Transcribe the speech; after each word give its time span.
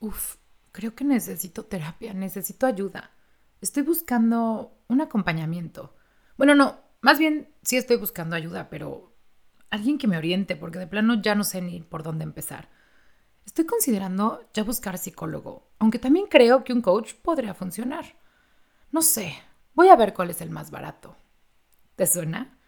Uf, 0.00 0.36
creo 0.72 0.94
que 0.94 1.04
necesito 1.04 1.66
terapia, 1.66 2.14
necesito 2.14 2.66
ayuda. 2.66 3.10
Estoy 3.60 3.82
buscando 3.82 4.78
un 4.88 5.00
acompañamiento. 5.02 5.94
Bueno, 6.38 6.54
no, 6.54 6.80
más 7.02 7.18
bien 7.18 7.48
sí 7.62 7.76
estoy 7.76 7.96
buscando 7.98 8.34
ayuda, 8.34 8.70
pero 8.70 9.14
alguien 9.68 9.98
que 9.98 10.08
me 10.08 10.16
oriente, 10.16 10.56
porque 10.56 10.78
de 10.78 10.86
plano 10.86 11.20
ya 11.20 11.34
no 11.34 11.44
sé 11.44 11.60
ni 11.60 11.80
por 11.80 12.02
dónde 12.02 12.24
empezar. 12.24 12.70
Estoy 13.44 13.66
considerando 13.66 14.48
ya 14.54 14.64
buscar 14.64 14.96
psicólogo, 14.96 15.68
aunque 15.78 15.98
también 15.98 16.26
creo 16.26 16.64
que 16.64 16.72
un 16.72 16.80
coach 16.80 17.14
podría 17.14 17.52
funcionar. 17.52 18.16
No 18.90 19.02
sé, 19.02 19.34
voy 19.74 19.88
a 19.88 19.96
ver 19.96 20.14
cuál 20.14 20.30
es 20.30 20.40
el 20.40 20.50
más 20.50 20.70
barato. 20.70 21.16
¿Te 21.96 22.06
suena? 22.06 22.58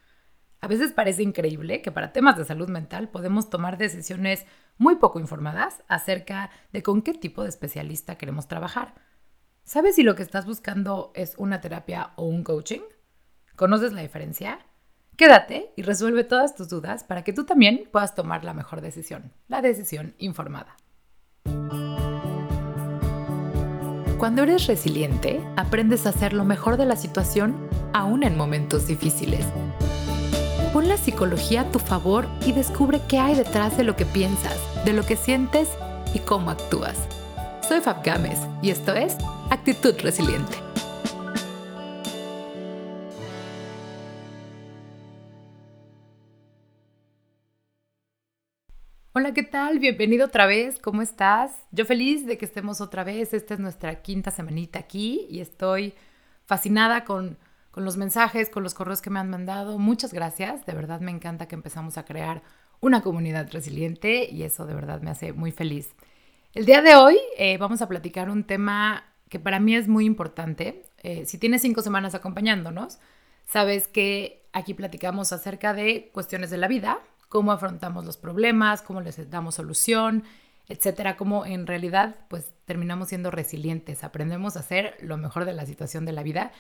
A 0.61 0.69
veces 0.69 0.93
parece 0.93 1.23
increíble 1.23 1.83
que 1.83 1.91
para 1.91 2.13
temas 2.13 2.37
de 2.37 2.45
salud 2.45 2.69
mental 2.69 3.09
podemos 3.09 3.51
tomar 3.51 3.79
decisiones 3.79 4.45
muy 4.79 4.97
poco 4.97 5.21
informadas 5.21 5.83
acerca 5.89 6.51
de 6.73 6.83
con 6.83 7.03
qué 7.03 7.15
tipo 7.15 7.43
de 7.43 7.49
especialista 7.49 8.17
queremos 8.17 8.49
trabajar. 8.49 8.95
¿Sabes 9.65 9.95
si 9.95 10.03
lo 10.03 10.17
que 10.17 10.23
estás 10.23 10.45
buscando 10.47 11.13
es 11.15 11.35
una 11.39 11.61
terapia 11.61 12.13
o 12.17 12.25
un 12.25 12.43
coaching? 12.43 12.81
¿Conoces 13.57 13.93
la 13.93 14.03
diferencia? 14.03 14.59
Quédate 15.17 15.73
y 15.77 15.83
resuelve 15.83 16.25
todas 16.25 16.55
tus 16.55 16.69
dudas 16.69 17.05
para 17.05 17.23
que 17.23 17.33
tú 17.33 17.45
también 17.45 17.89
puedas 17.93 18.15
tomar 18.15 18.45
la 18.45 18.55
mejor 18.55 18.81
decisión, 18.81 19.33
la 19.47 19.63
decisión 19.63 20.15
informada. 20.19 20.77
Cuando 24.19 24.45
eres 24.45 24.69
resiliente, 24.69 25.45
aprendes 25.57 26.07
a 26.07 26.11
hacer 26.11 26.33
lo 26.33 26.45
mejor 26.45 26.77
de 26.77 26.87
la 26.87 26.97
situación 26.97 27.69
aún 27.93 28.23
en 28.23 28.37
momentos 28.37 28.87
difíciles. 28.87 29.45
Pon 30.73 30.89
la 30.89 30.97
psicología 30.97 31.61
a 31.61 31.71
tu 31.71 31.79
favor 31.79 32.27
y 32.47 32.53
descubre 32.53 33.03
qué 33.07 33.19
hay 33.19 33.35
detrás 33.35 33.77
de 33.77 33.85
lo 33.85 33.95
que 33.95 34.07
piensas, 34.07 34.57
de 34.87 34.95
lo 34.95 35.05
que 35.05 35.17
sientes 35.17 35.69
y 36.15 36.19
cómo 36.21 36.51
actúas. 36.51 36.97
Soy 37.69 37.83
Fab 37.83 38.03
Gámez 38.03 38.39
y 38.63 38.71
esto 38.71 38.95
es 38.95 39.19
Actitud 39.51 39.95
Resiliente. 40.01 40.57
Hola, 49.13 49.35
¿qué 49.35 49.43
tal? 49.43 49.79
Bienvenido 49.79 50.25
otra 50.25 50.47
vez, 50.47 50.79
¿cómo 50.79 51.03
estás? 51.03 51.53
Yo 51.71 51.85
feliz 51.85 52.25
de 52.25 52.39
que 52.39 52.47
estemos 52.47 52.81
otra 52.81 53.05
vez, 53.05 53.35
esta 53.35 53.53
es 53.53 53.61
nuestra 53.61 54.01
quinta 54.01 54.31
semanita 54.31 54.79
aquí 54.79 55.27
y 55.29 55.41
estoy 55.41 55.93
fascinada 56.47 57.05
con, 57.05 57.37
con 57.73 57.85
los 57.85 57.97
mensajes, 57.97 58.51
con 58.51 58.63
los 58.63 58.75
correos 58.75 59.03
que 59.03 59.11
me 59.11 59.19
han 59.19 59.31
mandado. 59.31 59.79
Muchas 59.79 60.13
gracias, 60.13 60.65
de 60.65 60.75
verdad 60.75 61.01
me 61.01 61.11
encanta 61.11 61.49
que 61.49 61.57
empezamos 61.57 61.99
a 61.99 62.05
crear 62.05 62.43
una 62.81 63.01
comunidad 63.03 63.51
resiliente 63.51 64.29
y 64.31 64.45
eso 64.45 64.67
de 64.67 64.75
verdad 64.75 65.01
me 65.01 65.11
hace 65.11 65.33
muy 65.33 65.51
feliz. 65.51 65.89
El 66.53 66.67
día 66.67 66.83
de 66.83 66.95
hoy 66.95 67.19
eh, 67.39 67.57
vamos 67.57 67.81
a 67.81 67.89
platicar 67.89 68.29
un 68.29 68.45
tema 68.45 69.05
que 69.31 69.41
para 69.41 69.59
mí 69.59 69.75
es 69.75 69.89
muy 69.89 70.05
importante. 70.05 70.83
Eh, 71.03 71.25
si 71.25 71.39
tienes 71.39 71.63
cinco 71.63 71.81
semanas 71.81 72.15
acompañándonos, 72.15 72.99
sabes 73.47 73.89
que 73.89 74.45
aquí 74.53 74.75
platicamos 74.75 75.33
acerca 75.33 75.73
de 75.73 76.11
cuestiones 76.13 76.51
de 76.51 76.59
la 76.59 76.69
vida, 76.69 76.99
cómo 77.31 77.53
afrontamos 77.53 78.05
los 78.05 78.19
problemas, 78.19 78.83
cómo 78.83 79.01
les 79.01 79.31
damos 79.31 79.55
solución, 79.55 80.25
etcétera, 80.69 81.17
cómo 81.17 81.47
en 81.47 81.67
realidad 81.67 82.17
pues 82.29 82.53
terminamos 82.67 83.09
siendo 83.09 83.31
resilientes, 83.31 84.05
aprendemos 84.05 84.57
a 84.57 84.61
hacer 84.61 84.97
lo 85.01 85.17
mejor 85.17 85.47
de 85.47 85.55
la 85.55 85.65
situación 85.65 86.05
de 86.05 86.13
la 86.13 86.23
vida 86.23 86.53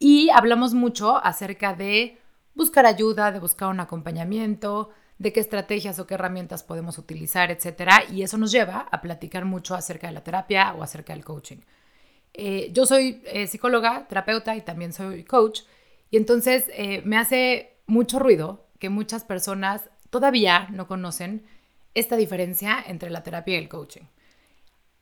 y 0.00 0.30
hablamos 0.30 0.74
mucho 0.74 1.22
acerca 1.24 1.74
de 1.74 2.18
buscar 2.54 2.86
ayuda, 2.86 3.30
de 3.30 3.38
buscar 3.38 3.68
un 3.68 3.78
acompañamiento, 3.78 4.90
de 5.18 5.32
qué 5.34 5.40
estrategias 5.40 5.98
o 5.98 6.06
qué 6.06 6.14
herramientas 6.14 6.62
podemos 6.62 6.96
utilizar, 6.96 7.50
etcétera, 7.50 8.04
y 8.10 8.22
eso 8.22 8.38
nos 8.38 8.50
lleva 8.50 8.88
a 8.90 9.02
platicar 9.02 9.44
mucho 9.44 9.74
acerca 9.74 10.06
de 10.06 10.14
la 10.14 10.24
terapia 10.24 10.72
o 10.72 10.82
acerca 10.82 11.12
del 11.12 11.24
coaching. 11.24 11.58
Eh, 12.32 12.70
yo 12.72 12.86
soy 12.86 13.22
eh, 13.26 13.46
psicóloga, 13.46 14.08
terapeuta 14.08 14.56
y 14.56 14.62
también 14.62 14.94
soy 14.94 15.24
coach, 15.24 15.60
y 16.10 16.16
entonces 16.16 16.70
eh, 16.72 17.02
me 17.04 17.18
hace 17.18 17.76
mucho 17.86 18.18
ruido 18.18 18.66
que 18.78 18.88
muchas 18.88 19.24
personas 19.24 19.90
todavía 20.08 20.68
no 20.70 20.86
conocen 20.86 21.44
esta 21.92 22.16
diferencia 22.16 22.82
entre 22.86 23.10
la 23.10 23.22
terapia 23.22 23.56
y 23.56 23.58
el 23.58 23.68
coaching. 23.68 24.04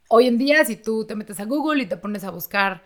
Hoy 0.09 0.27
en 0.27 0.39
día, 0.39 0.65
si 0.65 0.75
tú 0.75 1.07
te 1.07 1.15
metes 1.15 1.39
a 1.39 1.45
Google 1.45 1.85
y 1.85 1.87
te 1.87 1.97
pones 1.97 2.25
a 2.25 2.31
buscar 2.31 2.83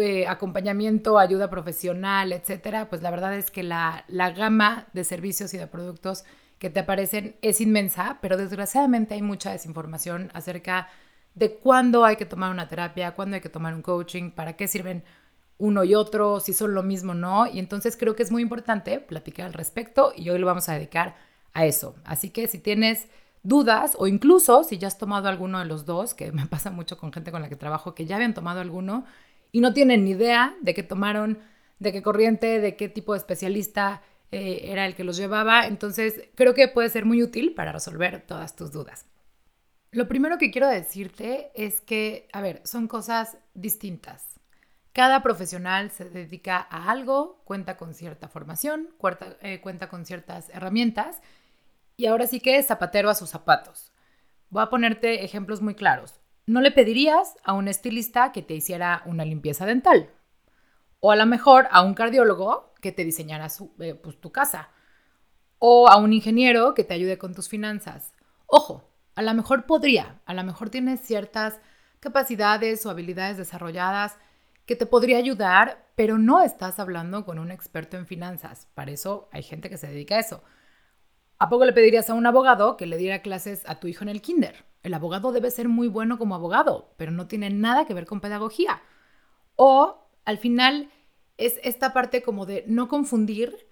eh, 0.00 0.26
acompañamiento, 0.26 1.18
ayuda 1.18 1.50
profesional, 1.50 2.32
etcétera, 2.32 2.88
pues 2.88 3.02
la 3.02 3.10
verdad 3.10 3.34
es 3.34 3.50
que 3.50 3.62
la, 3.62 4.04
la 4.08 4.30
gama 4.30 4.86
de 4.92 5.04
servicios 5.04 5.52
y 5.54 5.58
de 5.58 5.66
productos 5.66 6.24
que 6.58 6.70
te 6.70 6.80
aparecen 6.80 7.36
es 7.42 7.60
inmensa, 7.60 8.18
pero 8.22 8.36
desgraciadamente 8.36 9.14
hay 9.14 9.22
mucha 9.22 9.50
desinformación 9.50 10.30
acerca 10.34 10.88
de 11.34 11.56
cuándo 11.56 12.04
hay 12.04 12.16
que 12.16 12.26
tomar 12.26 12.52
una 12.52 12.68
terapia, 12.68 13.14
cuándo 13.16 13.34
hay 13.34 13.40
que 13.40 13.48
tomar 13.48 13.74
un 13.74 13.82
coaching, 13.82 14.30
para 14.30 14.54
qué 14.54 14.68
sirven 14.68 15.02
uno 15.58 15.84
y 15.84 15.94
otro, 15.94 16.40
si 16.40 16.52
son 16.52 16.74
lo 16.74 16.82
mismo 16.82 17.12
o 17.12 17.14
no. 17.14 17.46
Y 17.46 17.58
entonces 17.58 17.96
creo 17.96 18.14
que 18.14 18.22
es 18.22 18.30
muy 18.30 18.42
importante 18.42 19.00
platicar 19.00 19.46
al 19.46 19.52
respecto 19.52 20.12
y 20.16 20.30
hoy 20.30 20.38
lo 20.38 20.46
vamos 20.46 20.68
a 20.68 20.74
dedicar 20.74 21.16
a 21.52 21.66
eso. 21.66 21.94
Así 22.04 22.30
que 22.30 22.48
si 22.48 22.58
tienes 22.58 23.08
dudas 23.42 23.96
o 23.98 24.06
incluso 24.06 24.62
si 24.64 24.78
ya 24.78 24.88
has 24.88 24.98
tomado 24.98 25.28
alguno 25.28 25.58
de 25.58 25.64
los 25.64 25.84
dos, 25.84 26.14
que 26.14 26.32
me 26.32 26.46
pasa 26.46 26.70
mucho 26.70 26.98
con 26.98 27.12
gente 27.12 27.32
con 27.32 27.42
la 27.42 27.48
que 27.48 27.56
trabajo 27.56 27.94
que 27.94 28.06
ya 28.06 28.16
habían 28.16 28.34
tomado 28.34 28.60
alguno 28.60 29.04
y 29.52 29.60
no 29.60 29.72
tienen 29.72 30.04
ni 30.04 30.10
idea 30.10 30.56
de 30.62 30.74
qué 30.74 30.82
tomaron, 30.82 31.38
de 31.78 31.92
qué 31.92 32.02
corriente, 32.02 32.60
de 32.60 32.74
qué 32.76 32.88
tipo 32.88 33.12
de 33.12 33.18
especialista 33.18 34.02
eh, 34.32 34.70
era 34.72 34.86
el 34.86 34.94
que 34.94 35.04
los 35.04 35.18
llevaba, 35.18 35.66
entonces 35.66 36.28
creo 36.34 36.54
que 36.54 36.68
puede 36.68 36.88
ser 36.88 37.04
muy 37.04 37.22
útil 37.22 37.54
para 37.54 37.70
resolver 37.70 38.24
todas 38.26 38.56
tus 38.56 38.72
dudas. 38.72 39.06
Lo 39.90 40.08
primero 40.08 40.38
que 40.38 40.50
quiero 40.50 40.68
decirte 40.68 41.52
es 41.54 41.82
que, 41.82 42.26
a 42.32 42.40
ver, 42.40 42.62
son 42.64 42.88
cosas 42.88 43.36
distintas. 43.52 44.40
Cada 44.94 45.22
profesional 45.22 45.90
se 45.90 46.08
dedica 46.08 46.66
a 46.70 46.90
algo, 46.90 47.42
cuenta 47.44 47.76
con 47.76 47.92
cierta 47.92 48.28
formación, 48.28 48.88
eh, 49.42 49.60
cuenta 49.60 49.90
con 49.90 50.06
ciertas 50.06 50.48
herramientas 50.48 51.20
y 51.98 52.06
ahora 52.06 52.26
sí 52.26 52.40
que 52.40 52.56
es 52.56 52.66
zapatero 52.66 53.10
a 53.10 53.14
sus 53.14 53.28
zapatos. 53.28 53.92
Voy 54.48 54.62
a 54.62 54.70
ponerte 54.70 55.24
ejemplos 55.24 55.60
muy 55.60 55.74
claros. 55.74 56.21
No 56.46 56.60
le 56.60 56.72
pedirías 56.72 57.36
a 57.44 57.52
un 57.52 57.68
estilista 57.68 58.32
que 58.32 58.42
te 58.42 58.54
hiciera 58.54 59.02
una 59.06 59.24
limpieza 59.24 59.64
dental. 59.64 60.10
O 61.00 61.12
a 61.12 61.16
lo 61.16 61.26
mejor 61.26 61.68
a 61.70 61.82
un 61.82 61.94
cardiólogo 61.94 62.74
que 62.80 62.92
te 62.92 63.04
diseñara 63.04 63.48
eh, 63.78 63.94
pues, 63.94 64.20
tu 64.20 64.32
casa. 64.32 64.70
O 65.58 65.88
a 65.88 65.96
un 65.96 66.12
ingeniero 66.12 66.74
que 66.74 66.84
te 66.84 66.94
ayude 66.94 67.18
con 67.18 67.34
tus 67.34 67.48
finanzas. 67.48 68.12
Ojo, 68.46 68.90
a 69.14 69.22
lo 69.22 69.32
mejor 69.34 69.66
podría, 69.66 70.20
a 70.26 70.34
lo 70.34 70.42
mejor 70.42 70.70
tienes 70.70 71.00
ciertas 71.00 71.60
capacidades 72.00 72.84
o 72.84 72.90
habilidades 72.90 73.36
desarrolladas 73.36 74.18
que 74.66 74.74
te 74.74 74.86
podría 74.86 75.18
ayudar, 75.18 75.86
pero 75.94 76.18
no 76.18 76.42
estás 76.42 76.80
hablando 76.80 77.24
con 77.24 77.38
un 77.38 77.50
experto 77.52 77.96
en 77.96 78.06
finanzas. 78.06 78.68
Para 78.74 78.90
eso 78.90 79.28
hay 79.32 79.42
gente 79.42 79.70
que 79.70 79.76
se 79.76 79.86
dedica 79.86 80.16
a 80.16 80.20
eso. 80.20 80.42
¿A 81.38 81.48
poco 81.48 81.64
le 81.64 81.72
pedirías 81.72 82.10
a 82.10 82.14
un 82.14 82.26
abogado 82.26 82.76
que 82.76 82.86
le 82.86 82.96
diera 82.96 83.22
clases 83.22 83.62
a 83.66 83.80
tu 83.80 83.86
hijo 83.88 84.02
en 84.02 84.08
el 84.08 84.22
kinder? 84.22 84.71
El 84.82 84.94
abogado 84.94 85.32
debe 85.32 85.50
ser 85.50 85.68
muy 85.68 85.88
bueno 85.88 86.18
como 86.18 86.34
abogado, 86.34 86.94
pero 86.96 87.12
no 87.12 87.26
tiene 87.26 87.50
nada 87.50 87.86
que 87.86 87.94
ver 87.94 88.06
con 88.06 88.20
pedagogía. 88.20 88.82
O 89.56 90.08
al 90.24 90.38
final 90.38 90.90
es 91.36 91.58
esta 91.62 91.92
parte 91.92 92.22
como 92.22 92.46
de 92.46 92.64
no 92.66 92.88
confundir 92.88 93.68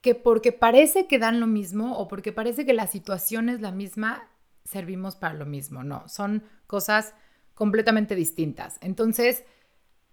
que 0.00 0.14
porque 0.14 0.52
parece 0.52 1.06
que 1.06 1.18
dan 1.18 1.40
lo 1.40 1.46
mismo 1.46 1.96
o 1.96 2.08
porque 2.08 2.32
parece 2.32 2.66
que 2.66 2.74
la 2.74 2.86
situación 2.86 3.48
es 3.48 3.60
la 3.60 3.70
misma, 3.70 4.28
servimos 4.64 5.16
para 5.16 5.34
lo 5.34 5.46
mismo. 5.46 5.82
No, 5.82 6.08
son 6.08 6.42
cosas 6.66 7.14
completamente 7.54 8.14
distintas. 8.14 8.76
Entonces, 8.80 9.44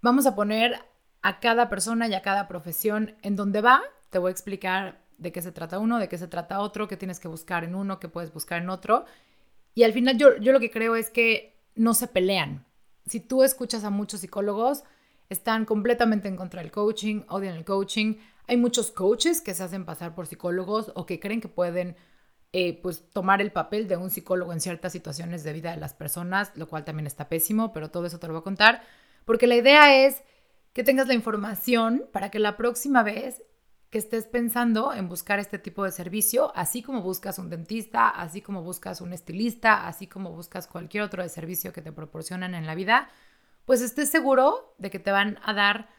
vamos 0.02 0.26
a 0.26 0.36
poner 0.36 0.80
a 1.22 1.40
cada 1.40 1.70
persona 1.70 2.08
y 2.08 2.14
a 2.14 2.22
cada 2.22 2.48
profesión 2.48 3.16
en 3.22 3.36
donde 3.36 3.62
va. 3.62 3.82
Te 4.10 4.20
voy 4.20 4.30
a 4.30 4.32
explicar 4.32 5.02
de 5.18 5.32
qué 5.32 5.42
se 5.42 5.52
trata 5.52 5.80
uno, 5.80 6.00
de 6.00 6.08
qué 6.08 6.18
se 6.18 6.28
trata 6.28 6.62
otro, 6.62 6.88
qué 6.88 6.98
tienes 6.98 7.20
que 7.20 7.28
buscar 7.28 7.64
en 7.64 7.76
uno, 7.76 8.00
qué 8.00 8.08
puedes 8.08 8.34
buscar 8.34 8.62
en 8.62 8.70
otro. 8.70 9.06
Y 9.74 9.84
al 9.84 9.94
final 9.94 10.18
yo, 10.18 10.38
yo 10.38 10.52
lo 10.52 10.60
que 10.60 10.72
creo 10.72 10.96
es 10.96 11.10
que 11.10 11.60
no 11.76 11.94
se 11.94 12.08
pelean. 12.08 12.66
Si 13.06 13.20
tú 13.20 13.44
escuchas 13.44 13.84
a 13.84 13.90
muchos 13.90 14.22
psicólogos, 14.22 14.84
están 15.30 15.66
completamente 15.66 16.28
en 16.28 16.36
contra 16.36 16.62
del 16.62 16.72
coaching, 16.72 17.22
odian 17.30 17.56
el 17.56 17.66
coaching. 17.66 18.16
Hay 18.48 18.58
muchos 18.58 18.92
coaches 18.92 19.42
que 19.42 19.54
se 19.54 19.64
hacen 19.64 19.86
pasar 19.86 20.14
por 20.14 20.28
psicólogos 20.28 20.92
o 20.96 21.06
que 21.06 21.20
creen 21.20 21.42
que 21.42 21.48
pueden 21.48 21.96
eh, 22.54 22.80
pues 22.82 23.10
tomar 23.14 23.42
el 23.42 23.54
papel 23.54 23.88
de 23.88 23.96
un 23.96 24.10
psicólogo 24.10 24.52
en 24.52 24.60
ciertas 24.60 24.92
situaciones 24.92 25.44
de 25.46 25.54
vida 25.54 25.72
de 25.72 25.78
las 25.78 25.94
personas, 25.94 26.52
lo 26.56 26.68
cual 26.68 26.84
también 26.84 27.08
está 27.08 27.30
pésimo, 27.30 27.72
pero 27.72 27.90
todo 27.90 28.06
eso 28.06 28.20
te 28.20 28.28
lo 28.28 28.34
voy 28.34 28.42
a 28.42 28.44
contar, 28.44 28.84
porque 29.24 29.48
la 29.48 29.56
idea 29.56 30.06
es 30.06 30.22
que 30.74 30.84
tengas 30.84 31.08
la 31.08 31.14
información 31.14 32.06
para 32.12 32.30
que 32.30 32.40
la 32.40 32.58
próxima 32.58 33.04
vez 33.04 33.42
que 33.92 34.00
estés 34.00 34.26
pensando 34.26 34.94
en 34.94 35.08
buscar 35.08 35.38
este 35.38 35.60
tipo 35.60 35.84
de 35.84 35.92
servicio, 35.92 36.52
así 36.56 36.82
como 36.82 37.02
buscas 37.02 37.38
un 37.38 37.50
dentista, 37.50 38.10
así 38.10 38.42
como 38.42 38.64
buscas 38.64 39.02
un 39.02 39.14
estilista, 39.14 39.86
así 39.86 40.08
como 40.08 40.32
buscas 40.32 40.66
cualquier 40.66 41.04
otro 41.04 41.22
de 41.22 41.30
servicio 41.30 41.74
que 41.74 41.84
te 41.84 41.92
proporcionan 41.92 42.56
en 42.56 42.66
la 42.66 42.74
vida, 42.74 43.10
pues 43.66 43.82
estés 43.82 44.10
seguro 44.10 44.74
de 44.80 44.90
que 44.90 44.98
te 44.98 45.12
van 45.12 45.38
a 45.44 45.54
dar 45.54 45.90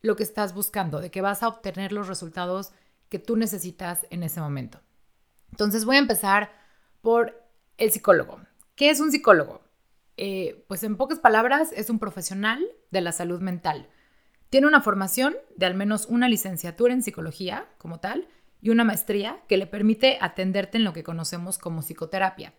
lo 0.00 0.16
que 0.16 0.22
estás 0.22 0.54
buscando, 0.54 1.00
de 1.00 1.10
que 1.10 1.20
vas 1.20 1.42
a 1.42 1.48
obtener 1.48 1.92
los 1.92 2.08
resultados 2.08 2.72
que 3.10 3.18
tú 3.18 3.36
necesitas 3.36 4.06
en 4.08 4.22
ese 4.22 4.40
momento. 4.40 4.80
Entonces 5.50 5.84
voy 5.84 5.96
a 5.96 6.00
empezar 6.00 6.50
por 7.02 7.44
el 7.76 7.90
psicólogo. 7.90 8.40
¿Qué 8.74 8.88
es 8.88 9.00
un 9.00 9.10
psicólogo? 9.10 9.62
eh, 10.16 10.64
pues 10.68 10.82
en 10.82 10.96
pocas 10.96 11.18
palabras, 11.18 11.72
es 11.74 11.90
un 11.90 11.98
profesional 11.98 12.64
de 12.90 13.00
la 13.00 13.12
salud 13.12 13.40
mental. 13.40 13.88
Tiene 14.52 14.66
una 14.66 14.82
formación 14.82 15.34
de 15.56 15.64
al 15.64 15.74
menos 15.74 16.04
una 16.04 16.28
licenciatura 16.28 16.92
en 16.92 17.02
psicología 17.02 17.66
como 17.78 18.00
tal 18.00 18.28
y 18.60 18.68
una 18.68 18.84
maestría 18.84 19.40
que 19.48 19.56
le 19.56 19.66
permite 19.66 20.18
atenderte 20.20 20.76
en 20.76 20.84
lo 20.84 20.92
que 20.92 21.02
conocemos 21.02 21.56
como 21.56 21.80
psicoterapia. 21.80 22.52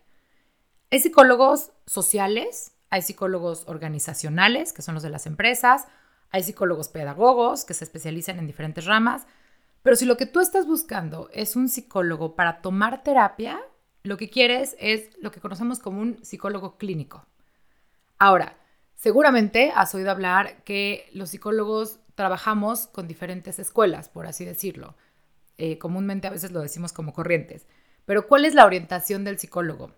Hay 0.90 0.98
psicólogos 0.98 1.70
sociales, 1.86 2.72
hay 2.90 3.02
psicólogos 3.02 3.62
organizacionales, 3.68 4.72
que 4.72 4.82
son 4.82 4.94
los 4.94 5.04
de 5.04 5.10
las 5.10 5.24
empresas, 5.26 5.86
hay 6.30 6.42
psicólogos 6.42 6.88
pedagogos 6.88 7.64
que 7.64 7.74
se 7.74 7.84
especializan 7.84 8.40
en 8.40 8.48
diferentes 8.48 8.86
ramas, 8.86 9.24
pero 9.84 9.94
si 9.94 10.04
lo 10.04 10.16
que 10.16 10.26
tú 10.26 10.40
estás 10.40 10.66
buscando 10.66 11.30
es 11.32 11.54
un 11.54 11.68
psicólogo 11.68 12.34
para 12.34 12.60
tomar 12.60 13.04
terapia, 13.04 13.60
lo 14.02 14.16
que 14.16 14.30
quieres 14.30 14.74
es 14.80 15.10
lo 15.22 15.30
que 15.30 15.40
conocemos 15.40 15.78
como 15.78 16.00
un 16.00 16.24
psicólogo 16.24 16.76
clínico. 16.76 17.24
Ahora, 18.18 18.58
seguramente 19.04 19.70
has 19.76 19.94
oído 19.94 20.10
hablar 20.10 20.64
que 20.64 21.10
los 21.12 21.28
psicólogos 21.28 22.00
trabajamos 22.14 22.86
con 22.86 23.06
diferentes 23.06 23.58
escuelas, 23.58 24.08
por 24.08 24.26
así 24.26 24.46
decirlo. 24.46 24.96
Eh, 25.58 25.76
comúnmente 25.76 26.26
a 26.26 26.30
veces 26.30 26.52
lo 26.52 26.62
decimos 26.62 26.94
como 26.94 27.12
corrientes. 27.12 27.66
Pero 28.06 28.26
¿cuál 28.26 28.46
es 28.46 28.54
la 28.54 28.64
orientación 28.64 29.22
del 29.22 29.38
psicólogo? 29.38 29.92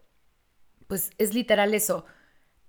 Pues 0.89 1.13
es 1.19 1.35
literal 1.35 1.73
eso. 1.73 2.05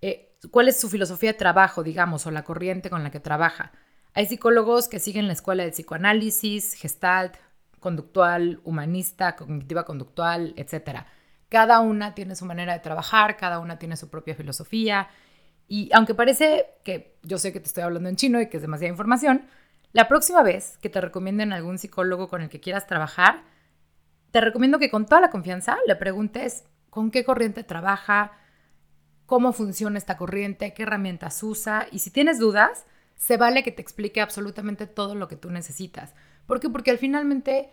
Eh, 0.02 0.38
¿Cuál 0.52 0.68
es 0.68 0.80
su 0.80 0.90
filosofía 0.90 1.32
de 1.32 1.40
trabajo, 1.40 1.82
digamos, 1.82 2.28
o 2.28 2.30
la 2.30 2.44
corriente 2.44 2.92
con 2.92 3.02
la 3.02 3.10
que 3.10 3.20
trabaja? 3.20 3.72
Hay 4.14 4.28
psicólogos 4.28 4.88
que 4.88 5.00
siguen 5.00 5.26
la 5.26 5.34
escuela 5.34 5.64
de 5.64 5.72
psicoanálisis, 5.72 6.76
gestalt, 6.76 7.38
conductual, 7.80 8.62
humanista, 8.64 9.36
cognitiva 9.36 9.86
conductual, 9.86 10.54
etc. 10.56 11.00
Cada 11.50 11.80
una 11.80 12.14
tiene 12.14 12.36
su 12.36 12.46
manera 12.46 12.74
de 12.74 12.80
trabajar, 12.80 13.38
cada 13.38 13.58
una 13.58 13.80
tiene 13.80 13.98
su 13.98 14.12
propia 14.12 14.36
filosofía. 14.36 15.10
Y 15.68 15.90
aunque 15.94 16.16
parece 16.16 16.66
que 16.84 17.18
yo 17.24 17.38
sé 17.38 17.52
que 17.52 17.60
te 17.60 17.68
estoy 17.68 17.84
hablando 17.84 18.10
en 18.10 18.16
chino 18.16 18.40
y 18.40 18.48
que 18.48 18.58
es 18.58 18.62
demasiada 18.62 18.92
información, 18.92 19.48
la 19.92 20.08
próxima 20.08 20.44
vez 20.44 20.78
que 20.82 20.90
te 20.90 21.02
recomienden 21.02 21.54
algún 21.54 21.78
psicólogo 21.78 22.30
con 22.30 22.42
el 22.42 22.50
que 22.50 22.60
quieras 22.60 22.88
trabajar, 22.88 23.44
te 24.32 24.42
recomiendo 24.42 24.80
que 24.80 24.90
con 24.90 25.06
toda 25.06 25.22
la 25.22 25.30
confianza 25.30 25.78
le 25.88 25.96
preguntes 25.96 26.64
con 26.90 27.12
qué 27.12 27.24
corriente 27.24 27.64
trabaja, 27.64 28.32
cómo 29.26 29.54
funciona 29.54 29.98
esta 29.98 30.18
corriente, 30.18 30.74
qué 30.74 30.84
herramientas 30.84 31.42
usa 31.44 31.88
y 31.92 32.00
si 32.00 32.12
tienes 32.12 32.40
dudas, 32.40 32.86
se 33.16 33.38
vale 33.38 33.64
que 33.64 33.72
te 33.72 33.82
explique 33.82 34.22
absolutamente 34.22 34.88
todo 34.88 35.16
lo 35.16 35.28
que 35.28 35.36
tú 35.36 35.50
necesitas. 35.50 36.14
¿Por 36.46 36.60
qué? 36.60 36.70
Porque 36.70 36.92
al 36.92 36.98
finalmente, 36.98 37.72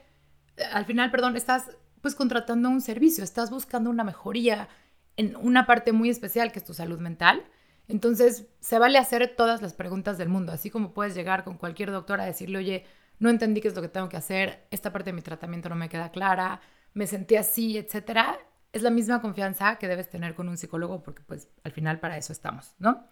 al 0.72 0.84
final, 0.84 1.10
perdón, 1.10 1.36
estás 1.36 1.70
pues 2.00 2.14
contratando 2.14 2.68
un 2.68 2.80
servicio, 2.80 3.22
estás 3.22 3.50
buscando 3.50 3.88
una 3.88 4.04
mejoría 4.04 4.68
en 5.16 5.36
una 5.36 5.66
parte 5.66 5.92
muy 5.92 6.10
especial 6.10 6.52
que 6.52 6.58
es 6.58 6.64
tu 6.64 6.74
salud 6.74 6.98
mental. 6.98 7.44
Entonces, 7.88 8.46
se 8.60 8.78
vale 8.78 8.98
hacer 8.98 9.34
todas 9.36 9.60
las 9.62 9.74
preguntas 9.74 10.16
del 10.18 10.28
mundo, 10.28 10.52
así 10.52 10.70
como 10.70 10.92
puedes 10.94 11.14
llegar 11.14 11.44
con 11.44 11.58
cualquier 11.58 11.90
doctor 11.90 12.20
a 12.20 12.24
decirle, 12.24 12.58
oye, 12.58 12.86
no 13.18 13.28
entendí 13.28 13.60
qué 13.60 13.68
es 13.68 13.76
lo 13.76 13.82
que 13.82 13.88
tengo 13.88 14.08
que 14.08 14.16
hacer, 14.16 14.66
esta 14.70 14.92
parte 14.92 15.10
de 15.10 15.14
mi 15.14 15.22
tratamiento 15.22 15.68
no 15.68 15.76
me 15.76 15.88
queda 15.88 16.10
clara, 16.10 16.60
me 16.94 17.06
sentí 17.06 17.36
así, 17.36 17.76
etcétera. 17.76 18.38
Es 18.72 18.82
la 18.82 18.90
misma 18.90 19.20
confianza 19.20 19.76
que 19.76 19.88
debes 19.88 20.08
tener 20.08 20.34
con 20.34 20.48
un 20.48 20.56
psicólogo 20.56 21.02
porque 21.02 21.22
pues 21.22 21.48
al 21.62 21.72
final 21.72 22.00
para 22.00 22.16
eso 22.16 22.32
estamos, 22.32 22.74
¿no? 22.78 23.06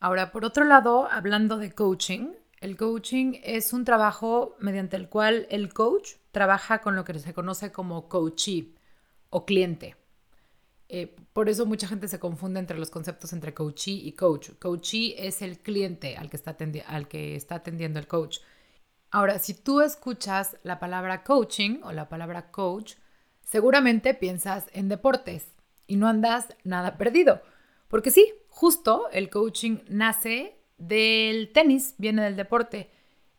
Ahora, 0.00 0.30
por 0.30 0.44
otro 0.44 0.64
lado, 0.64 1.08
hablando 1.10 1.58
de 1.58 1.72
coaching, 1.72 2.32
el 2.60 2.76
coaching 2.76 3.34
es 3.42 3.72
un 3.72 3.84
trabajo 3.84 4.56
mediante 4.60 4.96
el 4.96 5.08
cual 5.08 5.46
el 5.50 5.72
coach 5.72 6.12
trabaja 6.30 6.80
con 6.80 6.94
lo 6.94 7.04
que 7.04 7.18
se 7.18 7.34
conoce 7.34 7.72
como 7.72 8.08
coachee 8.08 8.74
o 9.30 9.44
cliente. 9.44 9.96
Eh, 10.98 11.14
por 11.32 11.48
eso 11.48 11.64
mucha 11.64 11.86
gente 11.86 12.08
se 12.08 12.18
confunde 12.18 12.58
entre 12.58 12.76
los 12.76 12.90
conceptos 12.90 13.32
entre 13.32 13.54
coachee 13.54 14.00
y 14.04 14.12
coach. 14.12 14.50
Coachee 14.58 15.14
es 15.16 15.42
el 15.42 15.60
cliente 15.60 16.16
al 16.16 16.28
que, 16.28 16.36
está 16.36 16.56
al 16.88 17.06
que 17.06 17.36
está 17.36 17.56
atendiendo 17.56 18.00
el 18.00 18.08
coach. 18.08 18.38
Ahora, 19.12 19.38
si 19.38 19.54
tú 19.54 19.80
escuchas 19.80 20.56
la 20.64 20.80
palabra 20.80 21.22
coaching 21.22 21.80
o 21.84 21.92
la 21.92 22.08
palabra 22.08 22.50
coach, 22.50 22.94
seguramente 23.44 24.12
piensas 24.12 24.66
en 24.72 24.88
deportes 24.88 25.46
y 25.86 25.96
no 25.96 26.08
andas 26.08 26.48
nada 26.64 26.98
perdido. 26.98 27.42
Porque 27.86 28.10
sí, 28.10 28.34
justo 28.48 29.08
el 29.12 29.30
coaching 29.30 29.78
nace 29.88 30.56
del 30.78 31.52
tenis, 31.52 31.94
viene 31.98 32.22
del 32.24 32.34
deporte. 32.34 32.90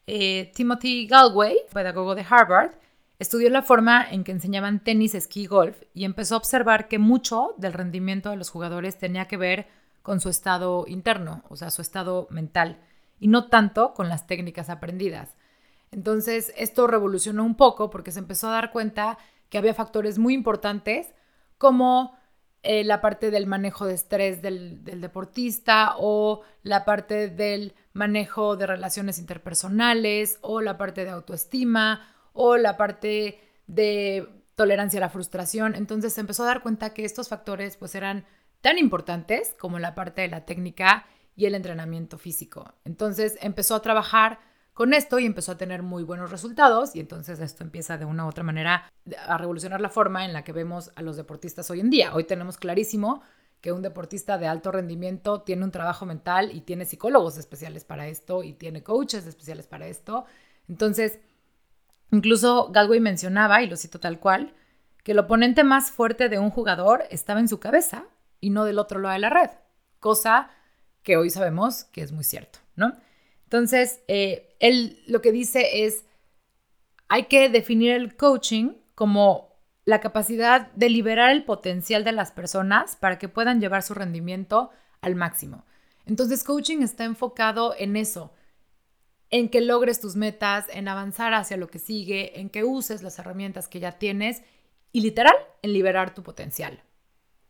Eh, 0.07 0.49
Timothy 0.55 1.07
Galway, 1.07 1.57
pedagogo 1.73 2.15
de 2.15 2.25
Harvard, 2.27 2.71
estudió 3.19 3.49
la 3.49 3.61
forma 3.61 4.05
en 4.09 4.23
que 4.23 4.31
enseñaban 4.31 4.83
tenis, 4.83 5.13
esquí 5.13 5.41
y 5.41 5.47
golf 5.47 5.77
y 5.93 6.05
empezó 6.05 6.35
a 6.35 6.39
observar 6.39 6.87
que 6.87 6.97
mucho 6.97 7.53
del 7.57 7.73
rendimiento 7.73 8.29
de 8.29 8.37
los 8.37 8.49
jugadores 8.49 8.97
tenía 8.97 9.27
que 9.27 9.37
ver 9.37 9.67
con 10.01 10.21
su 10.21 10.29
estado 10.29 10.85
interno, 10.87 11.43
o 11.49 11.55
sea, 11.55 11.69
su 11.69 11.81
estado 11.81 12.27
mental, 12.31 12.79
y 13.19 13.27
no 13.27 13.49
tanto 13.49 13.93
con 13.93 14.09
las 14.09 14.25
técnicas 14.25 14.69
aprendidas. 14.69 15.35
Entonces, 15.91 16.53
esto 16.57 16.87
revolucionó 16.87 17.43
un 17.43 17.55
poco 17.55 17.89
porque 17.89 18.11
se 18.11 18.19
empezó 18.19 18.47
a 18.47 18.53
dar 18.53 18.71
cuenta 18.71 19.17
que 19.49 19.57
había 19.57 19.73
factores 19.73 20.17
muy 20.17 20.33
importantes 20.33 21.13
como 21.57 22.17
eh, 22.61 22.83
la 22.83 23.01
parte 23.01 23.31
del 23.31 23.47
manejo 23.47 23.85
de 23.85 23.93
estrés 23.93 24.41
del, 24.41 24.83
deportista 24.83 25.95
o 25.97 26.41
la 26.61 26.85
parte 26.85 27.29
del 27.29 27.73
manejo 27.93 28.55
de 28.55 28.67
relaciones 28.67 29.17
interpersonales 29.17 30.39
o 30.41 30.61
la 30.61 30.77
parte 30.77 31.03
de 31.03 31.11
autoestima 31.11 32.15
o 32.33 32.57
la 32.57 32.77
parte 32.77 33.39
de 33.67 34.27
tolerancia 34.55 34.99
a 34.99 35.01
la 35.01 35.09
frustración. 35.09 35.75
Entonces 35.75 36.13
se 36.13 36.21
empezó 36.21 36.43
a 36.43 36.47
dar 36.47 36.61
cuenta 36.61 36.93
que 36.93 37.05
estos 37.05 37.29
factores 37.29 37.77
pues 37.77 37.95
eran 37.95 38.25
tan 38.61 38.77
importantes 38.77 39.55
como 39.59 39.79
la 39.79 39.95
parte 39.95 40.21
de 40.21 40.27
la 40.27 40.45
técnica 40.45 41.05
y 41.35 41.45
el 41.45 41.55
entrenamiento 41.55 42.17
físico. 42.17 42.73
Entonces 42.83 43.37
empezó 43.41 43.75
a 43.75 43.81
trabajar 43.81 44.39
con 44.73 44.93
esto 44.93 45.19
y 45.19 45.25
empezó 45.25 45.53
a 45.53 45.57
tener 45.57 45.83
muy 45.83 46.03
buenos 46.03 46.31
resultados 46.31 46.95
y 46.95 46.99
entonces 46.99 47.39
esto 47.39 47.63
empieza 47.63 47.97
de 47.97 48.05
una 48.05 48.25
u 48.25 48.29
otra 48.29 48.43
manera 48.43 48.91
a 49.27 49.37
revolucionar 49.37 49.81
la 49.81 49.89
forma 49.89 50.25
en 50.25 50.33
la 50.33 50.43
que 50.43 50.53
vemos 50.53 50.91
a 50.95 51.01
los 51.01 51.17
deportistas 51.17 51.69
hoy 51.69 51.81
en 51.81 51.89
día. 51.89 52.13
Hoy 52.13 52.23
tenemos 52.23 52.57
clarísimo 52.57 53.21
que 53.61 53.71
un 53.71 53.81
deportista 53.81 54.37
de 54.37 54.47
alto 54.47 54.71
rendimiento 54.71 55.41
tiene 55.41 55.65
un 55.65 55.71
trabajo 55.71 56.05
mental 56.05 56.51
y 56.53 56.61
tiene 56.61 56.85
psicólogos 56.85 57.37
especiales 57.37 57.83
para 57.83 58.07
esto 58.07 58.43
y 58.43 58.53
tiene 58.53 58.83
coaches 58.83 59.25
especiales 59.25 59.67
para 59.67 59.87
esto. 59.87 60.25
Entonces, 60.69 61.19
incluso 62.11 62.69
Galway 62.71 62.99
mencionaba, 62.99 63.61
y 63.61 63.67
lo 63.67 63.77
cito 63.77 63.99
tal 63.99 64.19
cual, 64.19 64.53
que 65.03 65.13
el 65.13 65.19
oponente 65.19 65.63
más 65.63 65.91
fuerte 65.91 66.29
de 66.29 66.39
un 66.39 66.49
jugador 66.49 67.03
estaba 67.09 67.39
en 67.39 67.47
su 67.47 67.59
cabeza 67.59 68.05
y 68.39 68.49
no 68.49 68.65
del 68.65 68.79
otro 68.79 68.99
lado 68.99 69.13
de 69.13 69.19
la 69.19 69.29
red, 69.29 69.49
cosa 69.99 70.49
que 71.03 71.17
hoy 71.17 71.29
sabemos 71.29 71.85
que 71.85 72.01
es 72.01 72.11
muy 72.11 72.23
cierto, 72.23 72.59
¿no? 72.75 72.93
Entonces, 73.45 74.01
eh, 74.07 74.55
él 74.59 75.01
lo 75.07 75.21
que 75.21 75.31
dice 75.31 75.85
es, 75.85 76.03
hay 77.07 77.25
que 77.25 77.49
definir 77.49 77.93
el 77.93 78.15
coaching 78.15 78.73
como 78.93 79.49
la 79.85 80.01
capacidad 80.01 80.71
de 80.73 80.89
liberar 80.89 81.31
el 81.31 81.43
potencial 81.43 82.03
de 82.03 82.11
las 82.11 82.31
personas 82.31 82.95
para 82.95 83.17
que 83.17 83.27
puedan 83.27 83.59
llevar 83.59 83.81
su 83.81 83.95
rendimiento 83.95 84.69
al 85.01 85.15
máximo. 85.15 85.65
Entonces, 86.05 86.43
coaching 86.43 86.81
está 86.81 87.05
enfocado 87.05 87.73
en 87.77 87.95
eso, 87.95 88.31
en 89.31 89.49
que 89.49 89.61
logres 89.61 89.99
tus 89.99 90.15
metas, 90.15 90.65
en 90.69 90.87
avanzar 90.87 91.33
hacia 91.33 91.57
lo 91.57 91.67
que 91.67 91.79
sigue, 91.79 92.39
en 92.39 92.49
que 92.49 92.63
uses 92.63 93.03
las 93.03 93.19
herramientas 93.19 93.67
que 93.67 93.79
ya 93.79 93.93
tienes 93.93 94.41
y 94.91 95.01
literal, 95.01 95.35
en 95.61 95.73
liberar 95.73 96.13
tu 96.13 96.23
potencial. 96.23 96.81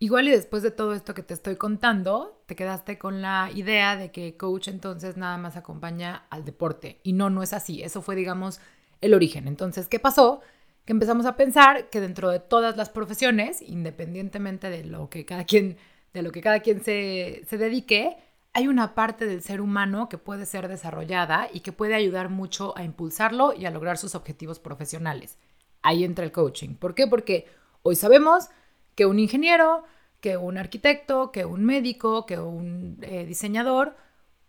Igual 0.02 0.30
y 0.30 0.32
después 0.32 0.64
de 0.64 0.72
todo 0.72 0.94
esto 0.94 1.14
que 1.14 1.24
te 1.24 1.34
estoy 1.34 1.58
contando, 1.58 2.42
te 2.46 2.56
quedaste 2.56 2.98
con 2.98 3.22
la 3.22 3.50
idea 3.54 3.98
de 3.98 4.12
que 4.12 4.38
coach 4.38 4.70
entonces 4.70 5.18
nada 5.18 5.38
más 5.38 5.58
acompaña 5.58 6.26
al 6.30 6.46
deporte. 6.46 7.02
Y 7.04 7.12
no, 7.12 7.30
no 7.30 7.44
es 7.44 7.52
así. 7.52 7.84
Eso 7.84 8.02
fue, 8.02 8.16
digamos, 8.16 8.62
el 9.02 9.14
origen. 9.14 9.46
Entonces, 9.46 9.90
¿qué 9.90 10.00
pasó? 10.00 10.40
Que 10.86 10.94
empezamos 10.94 11.26
a 11.26 11.36
pensar 11.36 11.90
que 11.90 12.00
dentro 12.00 12.30
de 12.30 12.40
todas 12.40 12.78
las 12.78 12.90
profesiones, 12.90 13.62
independientemente 13.62 14.70
de 14.70 14.86
lo 14.86 15.10
que 15.10 15.26
cada 15.26 15.44
quien, 15.44 15.78
de 16.14 16.22
lo 16.22 16.32
que 16.32 16.42
cada 16.42 16.62
quien 16.62 16.82
se, 16.82 17.44
se 17.50 17.58
dedique, 17.58 18.18
hay 18.60 18.68
una 18.68 18.94
parte 18.94 19.26
del 19.26 19.42
ser 19.42 19.62
humano 19.62 20.10
que 20.10 20.18
puede 20.18 20.46
ser 20.46 20.68
desarrollada 20.68 21.48
y 21.54 21.62
que 21.62 21.72
puede 21.72 21.96
ayudar 21.96 22.28
mucho 22.28 22.78
a 22.78 22.84
impulsarlo 22.84 23.54
y 23.54 23.66
a 23.66 23.72
lograr 23.72 23.98
sus 23.98 24.16
objetivos 24.16 24.60
profesionales. 24.60 25.38
Ahí 25.82 26.04
entra 26.04 26.26
el 26.26 26.34
coaching. 26.34 26.76
¿Por 26.76 26.94
qué? 26.94 27.08
Porque 27.08 27.48
hoy 27.84 27.96
sabemos 27.96 28.50
que 28.96 29.06
un 29.06 29.18
ingeniero, 29.18 29.86
que 30.20 30.36
un 30.36 30.58
arquitecto, 30.58 31.32
que 31.32 31.46
un 31.46 31.64
médico, 31.64 32.26
que 32.26 32.38
un 32.38 32.98
eh, 33.02 33.26
diseñador 33.26 33.96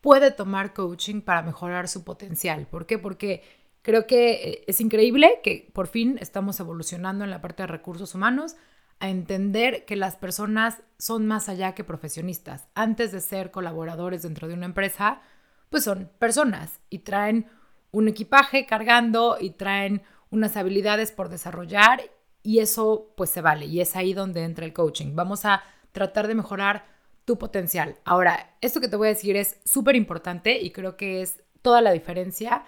puede 0.00 0.32
tomar 0.32 0.74
coaching 0.74 1.20
para 1.20 1.42
mejorar 1.42 1.86
su 1.86 2.02
potencial. 2.02 2.66
¿Por 2.66 2.86
qué? 2.86 2.98
Porque 2.98 3.44
creo 3.82 4.08
que 4.08 4.32
eh, 4.32 4.64
es 4.66 4.80
increíble 4.80 5.38
que 5.44 5.70
por 5.72 5.86
fin 5.86 6.18
estamos 6.20 6.58
evolucionando 6.58 7.22
en 7.22 7.30
la 7.30 7.40
parte 7.40 7.62
de 7.62 7.68
recursos 7.68 8.12
humanos 8.16 8.56
a 9.00 9.08
entender 9.08 9.84
que 9.86 9.96
las 9.96 10.16
personas 10.16 10.82
son 10.98 11.26
más 11.26 11.48
allá 11.48 11.74
que 11.74 11.84
profesionistas. 11.84 12.68
Antes 12.74 13.12
de 13.12 13.20
ser 13.20 13.50
colaboradores 13.50 14.22
dentro 14.22 14.46
de 14.46 14.54
una 14.54 14.66
empresa, 14.66 15.22
pues 15.70 15.84
son 15.84 16.10
personas 16.18 16.80
y 16.90 17.00
traen 17.00 17.46
un 17.90 18.08
equipaje 18.08 18.66
cargando 18.66 19.38
y 19.40 19.50
traen 19.50 20.02
unas 20.30 20.56
habilidades 20.56 21.12
por 21.12 21.28
desarrollar 21.28 22.02
y 22.42 22.60
eso 22.60 23.12
pues 23.16 23.30
se 23.30 23.40
vale 23.40 23.66
y 23.66 23.80
es 23.80 23.96
ahí 23.96 24.12
donde 24.12 24.44
entra 24.44 24.64
el 24.64 24.72
coaching. 24.72 25.14
Vamos 25.14 25.44
a 25.44 25.62
tratar 25.92 26.28
de 26.28 26.34
mejorar 26.34 26.84
tu 27.24 27.38
potencial. 27.38 27.96
Ahora, 28.04 28.54
esto 28.60 28.80
que 28.80 28.88
te 28.88 28.96
voy 28.96 29.08
a 29.08 29.10
decir 29.10 29.36
es 29.36 29.58
súper 29.64 29.96
importante 29.96 30.60
y 30.60 30.72
creo 30.72 30.96
que 30.96 31.22
es 31.22 31.42
toda 31.62 31.80
la 31.80 31.92
diferencia 31.92 32.64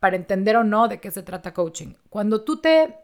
para 0.00 0.16
entender 0.16 0.56
o 0.56 0.64
no 0.64 0.88
de 0.88 1.00
qué 1.00 1.10
se 1.10 1.22
trata 1.22 1.54
coaching. 1.54 1.94
Cuando 2.10 2.42
tú 2.42 2.60
te 2.60 3.03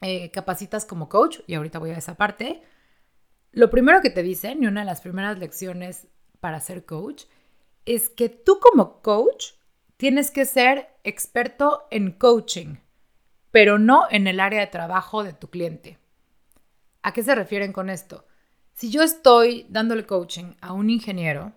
eh, 0.00 0.30
capacitas 0.30 0.84
como 0.84 1.08
coach, 1.08 1.40
y 1.46 1.54
ahorita 1.54 1.78
voy 1.78 1.90
a 1.90 1.98
esa 1.98 2.16
parte, 2.16 2.62
lo 3.52 3.70
primero 3.70 4.02
que 4.02 4.10
te 4.10 4.22
dicen, 4.22 4.62
y 4.62 4.66
una 4.66 4.80
de 4.80 4.86
las 4.86 5.00
primeras 5.00 5.38
lecciones 5.38 6.06
para 6.40 6.60
ser 6.60 6.84
coach, 6.84 7.24
es 7.86 8.10
que 8.10 8.28
tú 8.28 8.58
como 8.60 9.00
coach 9.00 9.52
tienes 9.96 10.30
que 10.30 10.44
ser 10.44 10.88
experto 11.04 11.86
en 11.90 12.12
coaching, 12.12 12.76
pero 13.50 13.78
no 13.78 14.04
en 14.10 14.26
el 14.26 14.40
área 14.40 14.60
de 14.60 14.66
trabajo 14.66 15.24
de 15.24 15.32
tu 15.32 15.48
cliente. 15.48 15.98
¿A 17.02 17.12
qué 17.12 17.22
se 17.22 17.34
refieren 17.34 17.72
con 17.72 17.88
esto? 17.88 18.26
Si 18.74 18.90
yo 18.90 19.02
estoy 19.02 19.66
dándole 19.70 20.04
coaching 20.04 20.52
a 20.60 20.74
un 20.74 20.90
ingeniero, 20.90 21.54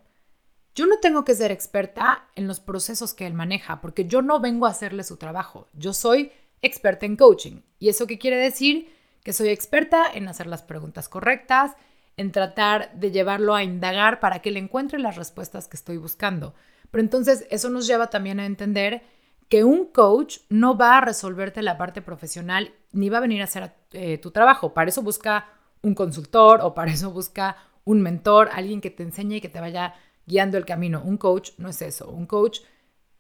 yo 0.74 0.86
no 0.86 1.00
tengo 1.00 1.26
que 1.26 1.36
ser 1.36 1.52
experta 1.52 2.30
en 2.36 2.48
los 2.48 2.62
procesos 2.62 3.14
que 3.14 3.28
él 3.28 3.34
maneja, 3.34 3.82
porque 3.82 4.06
yo 4.06 4.22
no 4.22 4.40
vengo 4.40 4.66
a 4.66 4.70
hacerle 4.70 5.04
su 5.04 5.18
trabajo. 5.18 5.68
Yo 5.74 5.92
soy 5.92 6.32
experta 6.62 7.06
en 7.06 7.16
coaching. 7.16 7.62
¿Y 7.80 7.90
eso 7.90 8.08
qué 8.08 8.18
quiere 8.18 8.38
decir? 8.38 8.94
Que 9.24 9.34
soy 9.34 9.50
experta 9.50 10.06
en 10.14 10.28
hacer 10.28 10.48
las 10.48 10.64
preguntas 10.64 11.10
correctas, 11.10 11.76
en 12.18 12.32
tratar 12.32 12.94
de 12.94 13.12
llevarlo 13.12 13.56
a 13.56 13.64
indagar 13.64 14.20
para 14.20 14.40
que 14.40 14.52
le 14.52 14.60
encuentre 14.60 15.00
las 15.00 15.16
respuestas 15.16 15.68
que 15.68 15.78
estoy 15.78 15.98
buscando. 15.98 16.54
Pero 16.92 17.02
entonces 17.02 17.46
eso 17.50 17.70
nos 17.70 17.88
lleva 17.88 18.10
también 18.10 18.40
a 18.40 18.46
entender 18.46 19.04
que 19.48 19.64
un 19.64 19.86
coach 19.86 20.40
no 20.50 20.78
va 20.78 20.98
a 20.98 21.02
resolverte 21.02 21.62
la 21.62 21.78
parte 21.78 22.02
profesional 22.02 22.74
ni 22.92 23.10
va 23.10 23.18
a 23.18 23.22
venir 23.22 23.42
a 23.42 23.46
hacer 23.46 23.74
eh, 23.92 24.18
tu 24.18 24.32
trabajo. 24.32 24.74
Para 24.74 24.90
eso 24.90 25.02
busca 25.02 25.48
un 25.82 25.96
consultor 25.96 26.60
o 26.62 26.74
para 26.74 26.92
eso 26.92 27.12
busca 27.12 27.58
un 27.84 28.02
mentor, 28.02 28.50
alguien 28.54 28.82
que 28.82 28.92
te 28.92 29.04
enseñe 29.04 29.38
y 29.38 29.42
que 29.42 29.50
te 29.50 29.60
vaya 29.60 29.96
guiando 30.28 30.58
el 30.58 30.66
camino. 30.66 31.02
Un 31.04 31.18
coach 31.18 31.52
no 31.58 31.70
es 31.70 31.82
eso. 31.82 32.10
Un 32.10 32.28
coach 32.28 32.60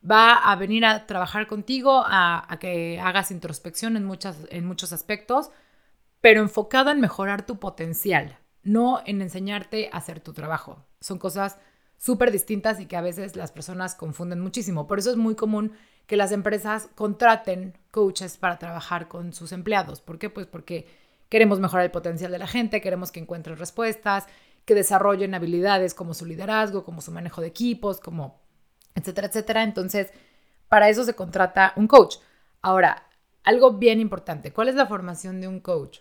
va 0.09 0.33
a 0.33 0.55
venir 0.55 0.85
a 0.85 1.05
trabajar 1.05 1.47
contigo, 1.47 2.03
a, 2.05 2.57
que 2.59 2.99
hagas 2.99 3.31
introspección 3.31 3.97
en, 3.97 4.05
muchas, 4.05 4.37
en 4.49 4.65
muchos 4.65 4.93
aspectos, 4.93 5.51
pero 6.21 6.41
enfocado 6.41 6.91
en 6.91 6.99
mejorar 6.99 7.45
tu 7.45 7.59
potencial, 7.59 8.37
no 8.63 9.01
en 9.05 9.21
enseñarte 9.21 9.89
a 9.91 9.97
hacer 9.97 10.19
tu 10.19 10.33
trabajo. 10.33 10.85
Son 10.99 11.17
cosas 11.17 11.57
súper 11.97 12.31
distintas 12.31 12.79
y 12.79 12.85
que 12.85 12.97
a 12.97 13.01
veces 13.01 13.35
las 13.35 13.51
personas 13.51 13.95
confunden 13.95 14.39
muchísimo. 14.39 14.87
Por 14.87 14.99
eso 14.99 15.11
es 15.11 15.17
muy 15.17 15.35
común 15.35 15.73
que 16.07 16.17
las 16.17 16.31
empresas 16.31 16.89
contraten 16.95 17.77
coaches 17.91 18.37
para 18.37 18.57
trabajar 18.57 19.07
con 19.07 19.33
sus 19.33 19.51
empleados. 19.51 20.01
¿Por 20.01 20.17
qué? 20.17 20.29
Pues 20.29 20.47
porque 20.47 20.87
queremos 21.29 21.59
mejorar 21.59 21.85
el 21.85 21.91
potencial 21.91 22.31
de 22.31 22.39
la 22.39 22.47
gente, 22.47 22.81
queremos 22.81 23.11
que 23.11 23.19
encuentren 23.19 23.57
respuestas, 23.57 24.25
que 24.65 24.75
desarrollen 24.75 25.35
habilidades 25.35 25.93
como 25.93 26.13
su 26.13 26.25
liderazgo, 26.25 26.83
como 26.83 27.01
su 27.01 27.11
manejo 27.11 27.41
de 27.41 27.47
equipos, 27.47 27.99
como 27.99 28.39
etcétera, 28.95 29.27
etcétera. 29.27 29.63
Entonces, 29.63 30.11
para 30.67 30.89
eso 30.89 31.03
se 31.03 31.15
contrata 31.15 31.73
un 31.75 31.87
coach. 31.87 32.17
Ahora, 32.61 33.07
algo 33.43 33.73
bien 33.73 33.99
importante, 33.99 34.51
¿cuál 34.53 34.69
es 34.69 34.75
la 34.75 34.87
formación 34.87 35.41
de 35.41 35.47
un 35.47 35.59
coach? 35.59 35.99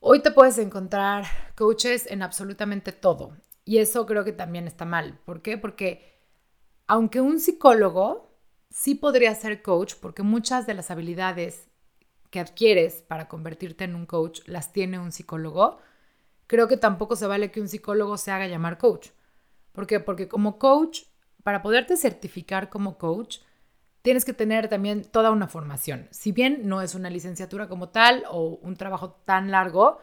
Hoy 0.00 0.20
te 0.20 0.30
puedes 0.30 0.58
encontrar 0.58 1.24
coaches 1.56 2.06
en 2.10 2.22
absolutamente 2.22 2.92
todo. 2.92 3.36
Y 3.64 3.78
eso 3.78 4.04
creo 4.04 4.24
que 4.24 4.32
también 4.32 4.66
está 4.66 4.84
mal. 4.84 5.18
¿Por 5.24 5.40
qué? 5.40 5.56
Porque 5.56 6.14
aunque 6.86 7.20
un 7.20 7.40
psicólogo 7.40 8.30
sí 8.70 8.94
podría 8.94 9.34
ser 9.34 9.62
coach, 9.62 9.94
porque 10.00 10.22
muchas 10.22 10.66
de 10.66 10.74
las 10.74 10.90
habilidades 10.90 11.68
que 12.30 12.40
adquieres 12.40 13.02
para 13.02 13.28
convertirte 13.28 13.84
en 13.84 13.94
un 13.94 14.06
coach 14.06 14.40
las 14.46 14.72
tiene 14.72 14.98
un 14.98 15.12
psicólogo, 15.12 15.78
creo 16.46 16.68
que 16.68 16.76
tampoco 16.76 17.16
se 17.16 17.26
vale 17.26 17.50
que 17.50 17.60
un 17.60 17.68
psicólogo 17.68 18.18
se 18.18 18.32
haga 18.32 18.46
llamar 18.46 18.76
coach. 18.76 19.08
¿Por 19.72 19.86
qué? 19.86 20.00
Porque 20.00 20.28
como 20.28 20.58
coach, 20.58 21.04
para 21.44 21.62
poderte 21.62 21.96
certificar 21.96 22.68
como 22.68 22.98
coach, 22.98 23.38
tienes 24.02 24.24
que 24.24 24.32
tener 24.32 24.68
también 24.68 25.04
toda 25.04 25.30
una 25.30 25.46
formación. 25.46 26.08
Si 26.10 26.32
bien 26.32 26.68
no 26.68 26.82
es 26.82 26.94
una 26.94 27.10
licenciatura 27.10 27.68
como 27.68 27.90
tal 27.90 28.24
o 28.30 28.58
un 28.62 28.76
trabajo 28.76 29.12
tan 29.24 29.50
largo, 29.50 29.98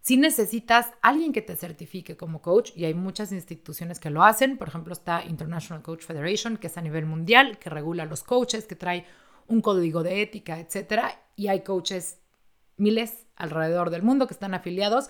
si 0.00 0.16
necesitas 0.16 0.92
alguien 1.00 1.32
que 1.32 1.42
te 1.42 1.56
certifique 1.56 2.16
como 2.16 2.42
coach 2.42 2.72
y 2.76 2.84
hay 2.84 2.94
muchas 2.94 3.30
instituciones 3.30 4.00
que 4.00 4.10
lo 4.10 4.24
hacen. 4.24 4.58
Por 4.58 4.68
ejemplo, 4.68 4.92
está 4.92 5.24
International 5.24 5.82
Coach 5.82 6.04
Federation, 6.04 6.56
que 6.56 6.66
es 6.66 6.76
a 6.76 6.82
nivel 6.82 7.06
mundial, 7.06 7.58
que 7.58 7.70
regula 7.70 8.04
los 8.04 8.22
coaches, 8.22 8.66
que 8.66 8.74
trae 8.74 9.06
un 9.46 9.60
código 9.60 10.02
de 10.02 10.22
ética, 10.22 10.58
etcétera. 10.58 11.22
Y 11.36 11.48
hay 11.48 11.60
coaches 11.60 12.18
miles 12.76 13.26
alrededor 13.36 13.90
del 13.90 14.02
mundo 14.02 14.26
que 14.26 14.34
están 14.34 14.54
afiliados 14.54 15.08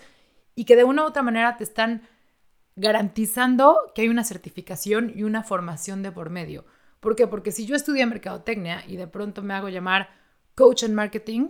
y 0.55 0.65
que 0.65 0.77
de 0.77 0.85
una 0.85 1.05
u 1.05 1.07
otra 1.07 1.23
manera 1.23 1.57
te 1.57 1.65
están 1.65 2.03
garantizando 2.76 3.93
que 3.95 4.02
hay 4.02 4.09
una 4.09 4.25
certificación 4.25 5.12
y 5.14 5.23
una 5.25 5.43
formación 5.43 6.02
de 6.02 6.12
por 6.12 6.31
medio. 6.31 6.64
¿Por 7.00 7.17
qué? 7.17 7.26
Porque 7.26 7.52
si 7.52 7.67
yo 7.67 7.75
estudié 7.75 8.07
mercadotecnia 8.07 8.85
y 8.87 8.97
de 8.97 9.07
pronto 9.07 9.43
me 9.43 9.55
hago 9.55 9.69
llamar 9.69 10.11
coach 10.55 10.85
en 10.85 10.95
marketing, 10.95 11.49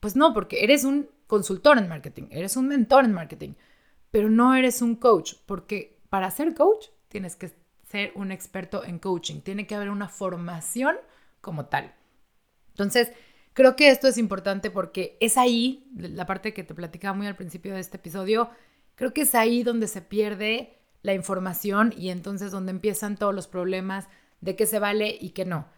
pues 0.00 0.16
no, 0.16 0.34
porque 0.34 0.64
eres 0.64 0.84
un 0.84 1.08
consultor 1.26 1.78
en 1.78 1.88
marketing, 1.88 2.24
eres 2.30 2.56
un 2.56 2.68
mentor 2.68 3.04
en 3.04 3.12
marketing, 3.12 3.54
pero 4.10 4.28
no 4.28 4.54
eres 4.54 4.82
un 4.82 4.96
coach, 4.96 5.34
porque 5.46 5.98
para 6.10 6.30
ser 6.30 6.54
coach 6.54 6.88
tienes 7.08 7.36
que 7.36 7.52
ser 7.88 8.12
un 8.14 8.32
experto 8.32 8.84
en 8.84 8.98
coaching, 8.98 9.40
tiene 9.40 9.66
que 9.66 9.74
haber 9.74 9.90
una 9.90 10.08
formación 10.08 10.96
como 11.40 11.66
tal. 11.66 11.94
Entonces, 12.68 13.12
creo 13.52 13.76
que 13.76 13.88
esto 13.88 14.08
es 14.08 14.18
importante 14.18 14.70
porque 14.70 15.16
es 15.20 15.36
ahí, 15.36 15.90
la 15.94 16.26
parte 16.26 16.52
que 16.52 16.64
te 16.64 16.74
platicaba 16.74 17.16
muy 17.16 17.26
al 17.26 17.36
principio 17.36 17.74
de 17.74 17.80
este 17.80 17.96
episodio, 17.96 18.50
creo 18.94 19.12
que 19.12 19.22
es 19.22 19.34
ahí 19.34 19.62
donde 19.62 19.88
se 19.88 20.02
pierde 20.02 20.78
la 21.02 21.14
información 21.14 21.92
y 21.96 22.10
entonces 22.10 22.50
donde 22.50 22.70
empiezan 22.70 23.16
todos 23.16 23.34
los 23.34 23.48
problemas 23.48 24.08
de 24.40 24.56
qué 24.56 24.66
se 24.66 24.78
vale 24.78 25.16
y 25.20 25.30
qué 25.30 25.44
no. 25.44 25.68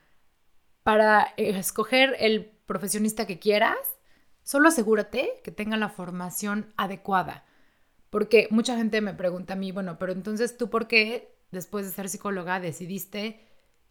Para 0.82 1.32
escoger 1.36 2.16
el 2.18 2.46
profesionista 2.66 3.26
que 3.26 3.38
quieras, 3.38 3.78
solo 4.42 4.68
asegúrate 4.68 5.40
que 5.42 5.50
tenga 5.50 5.76
la 5.76 5.88
formación 5.88 6.72
adecuada. 6.76 7.44
Porque 8.10 8.48
mucha 8.50 8.76
gente 8.76 9.00
me 9.00 9.14
pregunta 9.14 9.54
a 9.54 9.56
mí, 9.56 9.72
bueno, 9.72 9.98
pero 9.98 10.12
entonces 10.12 10.56
tú 10.56 10.70
por 10.70 10.86
qué 10.86 11.34
después 11.50 11.86
de 11.86 11.92
ser 11.92 12.08
psicóloga 12.08 12.60
decidiste 12.60 13.40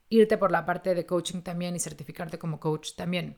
irte 0.10 0.38
por 0.38 0.51
la 0.51 0.65
parte 0.65 0.94
de 0.94 1.06
coaching 1.06 1.42
también 1.42 1.75
y 1.75 1.80
certificarte 1.80 2.38
como 2.38 2.60
coach 2.60 2.94
también? 2.96 3.38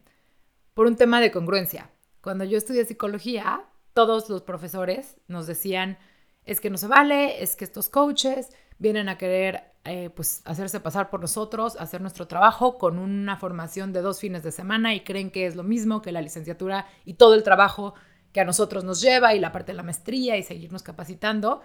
Por 0.74 0.88
un 0.88 0.96
tema 0.96 1.22
de 1.22 1.32
congruencia. 1.32 1.90
Cuando 2.22 2.44
yo 2.44 2.58
estudié 2.58 2.86
psicología, 2.86 3.64
todos 3.96 4.30
los 4.30 4.42
profesores 4.42 5.18
nos 5.28 5.48
decían, 5.48 5.98
es 6.44 6.60
que 6.60 6.70
no 6.70 6.78
se 6.78 6.88
vale, 6.88 7.42
es 7.42 7.56
que 7.56 7.64
estos 7.64 7.90
coaches 7.90 8.50
vienen 8.78 9.08
a 9.08 9.18
querer 9.18 9.64
eh, 9.86 10.10
pues 10.10 10.42
hacerse 10.44 10.82
pasar 10.82 11.10
por 11.10 11.22
nosotros, 11.22 11.78
hacer 11.80 12.02
nuestro 12.02 12.28
trabajo 12.28 12.78
con 12.78 13.00
una 13.00 13.38
formación 13.38 13.94
de 13.94 14.02
dos 14.02 14.20
fines 14.20 14.44
de 14.44 14.52
semana 14.52 14.94
y 14.94 15.06
creen 15.06 15.32
que 15.32 15.48
es 15.48 15.56
lo 15.56 15.64
mismo 15.64 16.02
que 16.02 16.12
la 16.12 16.22
licenciatura 16.22 16.88
y 17.06 17.14
todo 17.14 17.36
el 17.36 17.44
trabajo 17.44 17.94
que 18.34 18.42
a 18.42 18.46
nosotros 18.46 18.84
nos 18.84 19.00
lleva 19.00 19.34
y 19.34 19.40
la 19.40 19.54
parte 19.54 19.72
de 19.72 19.78
la 19.78 19.84
maestría 19.84 20.36
y 20.36 20.44
seguirnos 20.44 20.84
capacitando. 20.84 21.62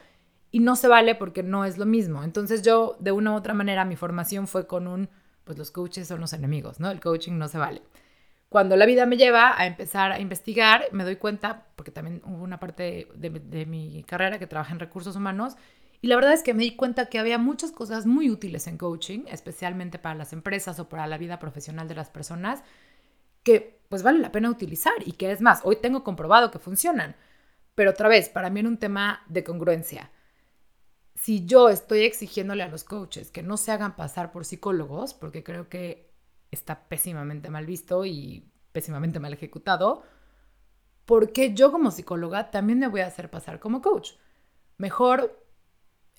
Y 0.52 0.60
no 0.60 0.76
se 0.76 0.86
vale 0.86 1.16
porque 1.16 1.42
no 1.42 1.64
es 1.64 1.78
lo 1.78 1.86
mismo. 1.86 2.22
Entonces 2.22 2.62
yo, 2.62 2.96
de 3.00 3.10
una 3.10 3.32
u 3.32 3.34
otra 3.34 3.54
manera, 3.54 3.84
mi 3.84 3.96
formación 3.96 4.46
fue 4.46 4.68
con 4.68 4.86
un, 4.86 5.08
pues 5.42 5.58
los 5.58 5.72
coaches 5.72 6.06
son 6.06 6.20
los 6.20 6.32
enemigos, 6.32 6.78
¿no? 6.78 6.92
El 6.92 7.00
coaching 7.00 7.38
no 7.38 7.48
se 7.48 7.58
vale. 7.58 7.82
Cuando 8.50 8.76
la 8.76 8.84
vida 8.84 9.06
me 9.06 9.16
lleva 9.16 9.56
a 9.56 9.64
empezar 9.64 10.10
a 10.10 10.18
investigar, 10.18 10.88
me 10.90 11.04
doy 11.04 11.14
cuenta, 11.14 11.68
porque 11.76 11.92
también 11.92 12.20
hubo 12.26 12.42
una 12.42 12.58
parte 12.58 13.06
de, 13.14 13.64
mi 13.64 14.02
carrera 14.02 14.40
que 14.40 14.48
trabaja 14.48 14.72
en 14.72 14.80
recursos 14.80 15.14
humanos, 15.14 15.56
y 16.02 16.08
la 16.08 16.16
verdad 16.16 16.32
es 16.32 16.42
que 16.42 16.52
me 16.52 16.64
di 16.64 16.74
cuenta 16.74 17.06
que 17.06 17.20
había 17.20 17.38
muchas 17.38 17.70
cosas 17.70 18.06
muy 18.06 18.28
útiles 18.28 18.66
en 18.66 18.76
coaching, 18.76 19.20
especialmente 19.28 20.00
para 20.00 20.16
las 20.16 20.32
empresas 20.32 20.80
o 20.80 20.88
para 20.88 21.06
la 21.06 21.16
vida 21.16 21.38
profesional 21.38 21.86
de 21.86 21.94
las 21.94 22.10
personas, 22.10 22.64
que 23.44 23.78
pues 23.88 24.02
vale 24.02 24.18
la 24.18 24.32
pena 24.32 24.50
utilizar 24.50 24.94
y 25.06 25.12
que 25.12 25.30
es 25.30 25.40
más, 25.40 25.60
hoy 25.62 25.76
tengo 25.76 26.02
comprobado 26.02 26.50
que 26.50 26.58
funcionan. 26.58 27.14
Pero 27.76 27.92
otra 27.92 28.08
vez, 28.08 28.28
para 28.28 28.50
mí 28.50 28.58
en 28.58 28.66
un 28.66 28.78
tema 28.78 29.22
de 29.28 29.44
congruencia. 29.44 30.10
Si 31.14 31.46
yo 31.46 31.68
estoy 31.68 32.00
exigiéndole 32.00 32.64
a 32.64 32.68
los 32.68 32.82
coaches 32.82 33.30
que 33.30 33.44
no 33.44 33.56
se 33.56 33.70
hagan 33.70 33.94
pasar 33.94 34.32
por 34.32 34.44
psicólogos, 34.44 35.14
porque 35.14 35.44
creo 35.44 35.68
que 35.68 36.09
está 36.50 36.88
pésimamente 36.88 37.50
mal 37.50 37.66
visto 37.66 38.04
y 38.04 38.50
pésimamente 38.72 39.20
mal 39.20 39.32
ejecutado, 39.32 40.02
¿por 41.04 41.32
qué 41.32 41.54
yo 41.54 41.72
como 41.72 41.90
psicóloga 41.90 42.50
también 42.50 42.78
me 42.78 42.88
voy 42.88 43.00
a 43.00 43.06
hacer 43.06 43.30
pasar 43.30 43.58
como 43.58 43.82
coach? 43.82 44.12
Mejor 44.78 45.44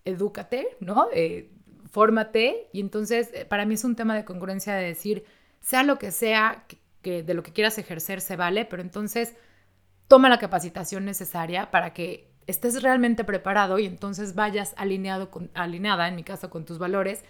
edúcate, 0.04 0.78
¿no? 0.80 1.08
Eh, 1.14 1.52
fórmate 1.90 2.70
y 2.74 2.80
entonces 2.80 3.30
eh, 3.34 3.46
para 3.46 3.66
mí 3.66 3.76
es 3.76 3.84
un 3.84 3.96
tema 3.96 4.16
de 4.16 4.26
congruencia 4.26 4.74
de 4.76 4.86
decir, 4.86 5.26
sea 5.60 5.84
lo 5.84 5.98
que 5.98 6.12
sea 6.12 6.66
que, 7.02 7.24
de 7.24 7.34
lo 7.34 7.44
que 7.44 7.54
quieras 7.54 7.78
ejercer 7.78 8.22
se 8.22 8.36
vale, 8.36 8.66
pero 8.66 8.82
entonces 8.82 9.36
toma 10.08 10.30
la 10.30 10.40
capacitación 10.40 11.06
necesaria 11.06 11.72
para 11.72 11.94
que 11.94 12.32
estés 12.48 12.82
realmente 12.82 13.24
preparado 13.24 13.80
y 13.80 13.86
entonces 13.86 14.36
vayas 14.36 14.74
alineado 14.78 15.32
con, 15.32 15.52
alineada, 15.54 16.08
en 16.08 16.16
mi 16.16 16.24
caso, 16.24 16.50
con 16.50 16.66
tus 16.66 16.80
valores 16.80 17.24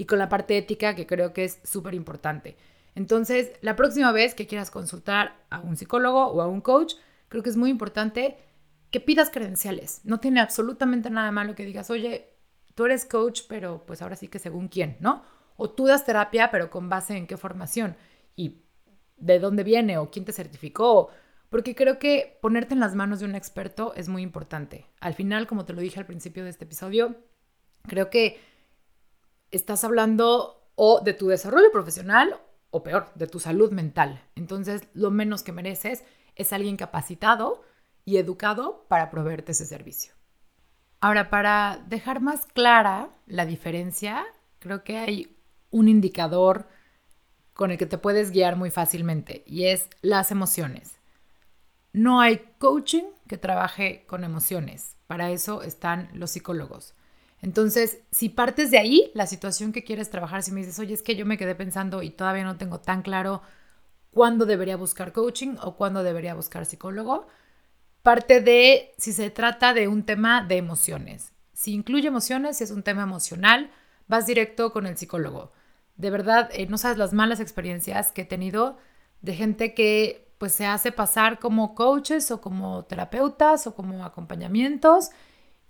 y 0.00 0.06
con 0.06 0.18
la 0.18 0.30
parte 0.30 0.56
ética 0.56 0.94
que 0.94 1.06
creo 1.06 1.34
que 1.34 1.44
es 1.44 1.60
súper 1.62 1.92
importante. 1.92 2.56
Entonces, 2.94 3.52
la 3.60 3.76
próxima 3.76 4.12
vez 4.12 4.34
que 4.34 4.46
quieras 4.46 4.70
consultar 4.70 5.36
a 5.50 5.60
un 5.60 5.76
psicólogo 5.76 6.28
o 6.28 6.40
a 6.40 6.48
un 6.48 6.62
coach, 6.62 6.94
creo 7.28 7.42
que 7.42 7.50
es 7.50 7.58
muy 7.58 7.68
importante 7.68 8.38
que 8.90 8.98
pidas 8.98 9.28
credenciales. 9.28 10.00
No 10.04 10.18
tiene 10.18 10.40
absolutamente 10.40 11.10
nada 11.10 11.30
malo 11.32 11.54
que 11.54 11.66
digas, 11.66 11.90
oye, 11.90 12.32
tú 12.74 12.86
eres 12.86 13.04
coach, 13.04 13.42
pero 13.46 13.84
pues 13.84 14.00
ahora 14.00 14.16
sí 14.16 14.28
que 14.28 14.38
según 14.38 14.68
quién, 14.68 14.96
¿no? 15.00 15.22
O 15.58 15.68
tú 15.68 15.84
das 15.84 16.06
terapia, 16.06 16.50
pero 16.50 16.70
con 16.70 16.88
base 16.88 17.18
en 17.18 17.26
qué 17.26 17.36
formación 17.36 17.94
y 18.36 18.62
de 19.18 19.38
dónde 19.38 19.64
viene 19.64 19.98
o 19.98 20.10
quién 20.10 20.24
te 20.24 20.32
certificó. 20.32 21.10
Porque 21.50 21.74
creo 21.74 21.98
que 21.98 22.38
ponerte 22.40 22.72
en 22.72 22.80
las 22.80 22.94
manos 22.94 23.20
de 23.20 23.26
un 23.26 23.34
experto 23.34 23.92
es 23.96 24.08
muy 24.08 24.22
importante. 24.22 24.86
Al 24.98 25.12
final, 25.12 25.46
como 25.46 25.66
te 25.66 25.74
lo 25.74 25.82
dije 25.82 26.00
al 26.00 26.06
principio 26.06 26.42
de 26.42 26.48
este 26.48 26.64
episodio, 26.64 27.16
creo 27.86 28.08
que 28.08 28.40
estás 29.50 29.84
hablando 29.84 30.70
o 30.74 31.00
de 31.00 31.14
tu 31.14 31.28
desarrollo 31.28 31.70
profesional 31.72 32.40
o 32.70 32.82
peor, 32.82 33.10
de 33.14 33.26
tu 33.26 33.40
salud 33.40 33.72
mental. 33.72 34.22
Entonces, 34.34 34.82
lo 34.94 35.10
menos 35.10 35.42
que 35.42 35.52
mereces 35.52 36.04
es 36.36 36.52
alguien 36.52 36.76
capacitado 36.76 37.62
y 38.04 38.16
educado 38.16 38.86
para 38.88 39.10
proveerte 39.10 39.52
ese 39.52 39.66
servicio. 39.66 40.14
Ahora, 41.00 41.30
para 41.30 41.84
dejar 41.88 42.20
más 42.20 42.46
clara 42.46 43.10
la 43.26 43.46
diferencia, 43.46 44.24
creo 44.58 44.84
que 44.84 44.98
hay 44.98 45.36
un 45.70 45.88
indicador 45.88 46.68
con 47.54 47.70
el 47.70 47.78
que 47.78 47.86
te 47.86 47.98
puedes 47.98 48.30
guiar 48.30 48.56
muy 48.56 48.70
fácilmente 48.70 49.42
y 49.46 49.66
es 49.66 49.88
las 50.02 50.30
emociones. 50.30 50.98
No 51.92 52.20
hay 52.20 52.38
coaching 52.58 53.04
que 53.26 53.36
trabaje 53.36 54.04
con 54.06 54.24
emociones. 54.24 54.96
Para 55.06 55.30
eso 55.30 55.62
están 55.62 56.08
los 56.14 56.30
psicólogos. 56.30 56.94
Entonces, 57.42 58.00
si 58.10 58.28
partes 58.28 58.70
de 58.70 58.78
ahí, 58.78 59.10
la 59.14 59.26
situación 59.26 59.72
que 59.72 59.84
quieres 59.84 60.10
trabajar, 60.10 60.42
si 60.42 60.52
me 60.52 60.60
dices, 60.60 60.78
oye, 60.78 60.94
es 60.94 61.02
que 61.02 61.16
yo 61.16 61.24
me 61.24 61.38
quedé 61.38 61.54
pensando 61.54 62.02
y 62.02 62.10
todavía 62.10 62.44
no 62.44 62.56
tengo 62.56 62.80
tan 62.80 63.02
claro 63.02 63.42
cuándo 64.10 64.44
debería 64.44 64.76
buscar 64.76 65.12
coaching 65.12 65.56
o 65.62 65.76
cuándo 65.76 66.02
debería 66.02 66.34
buscar 66.34 66.66
psicólogo, 66.66 67.26
parte 68.02 68.40
de 68.40 68.92
si 68.98 69.12
se 69.12 69.30
trata 69.30 69.72
de 69.72 69.88
un 69.88 70.04
tema 70.04 70.44
de 70.44 70.56
emociones. 70.56 71.32
Si 71.52 71.72
incluye 71.72 72.08
emociones, 72.08 72.58
si 72.58 72.64
es 72.64 72.70
un 72.70 72.82
tema 72.82 73.02
emocional, 73.02 73.70
vas 74.06 74.26
directo 74.26 74.72
con 74.72 74.86
el 74.86 74.96
psicólogo. 74.96 75.52
De 75.96 76.10
verdad, 76.10 76.50
eh, 76.52 76.66
no 76.66 76.78
sabes 76.78 76.98
las 76.98 77.12
malas 77.12 77.40
experiencias 77.40 78.12
que 78.12 78.22
he 78.22 78.26
tenido 78.26 78.78
de 79.22 79.34
gente 79.34 79.74
que 79.74 80.32
pues 80.38 80.52
se 80.52 80.66
hace 80.66 80.90
pasar 80.90 81.38
como 81.38 81.74
coaches 81.74 82.30
o 82.30 82.40
como 82.40 82.84
terapeutas 82.86 83.66
o 83.66 83.74
como 83.74 84.04
acompañamientos 84.04 85.10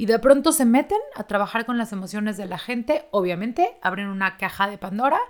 y 0.00 0.06
de 0.06 0.18
pronto 0.18 0.50
se 0.52 0.64
meten 0.64 0.96
a 1.14 1.24
trabajar 1.24 1.66
con 1.66 1.76
las 1.76 1.92
emociones 1.92 2.38
de 2.38 2.46
la 2.46 2.56
gente, 2.56 3.06
obviamente 3.10 3.76
abren 3.82 4.06
una 4.06 4.38
caja 4.38 4.66
de 4.66 4.78
Pandora 4.78 5.20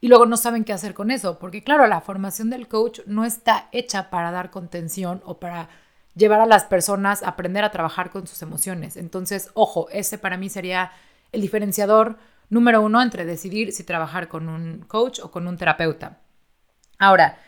y 0.00 0.08
luego 0.08 0.24
no 0.24 0.38
saben 0.38 0.64
qué 0.64 0.72
hacer 0.72 0.94
con 0.94 1.10
eso, 1.10 1.38
porque 1.38 1.62
claro, 1.62 1.86
la 1.88 2.00
formación 2.00 2.48
del 2.48 2.66
coach 2.66 3.00
no 3.04 3.26
está 3.26 3.68
hecha 3.70 4.08
para 4.08 4.30
dar 4.30 4.50
contención 4.50 5.20
o 5.26 5.38
para 5.40 5.68
llevar 6.14 6.40
a 6.40 6.46
las 6.46 6.64
personas 6.64 7.22
a 7.22 7.28
aprender 7.28 7.64
a 7.64 7.70
trabajar 7.70 8.08
con 8.08 8.26
sus 8.26 8.40
emociones. 8.40 8.96
Entonces, 8.96 9.50
ojo, 9.52 9.90
ese 9.90 10.16
para 10.16 10.38
mí 10.38 10.48
sería 10.48 10.90
el 11.30 11.42
diferenciador 11.42 12.16
número 12.48 12.80
uno 12.80 13.02
entre 13.02 13.26
decidir 13.26 13.72
si 13.72 13.84
trabajar 13.84 14.28
con 14.28 14.48
un 14.48 14.86
coach 14.88 15.20
o 15.22 15.30
con 15.30 15.46
un 15.46 15.58
terapeuta. 15.58 16.22
Ahora, 16.98 17.38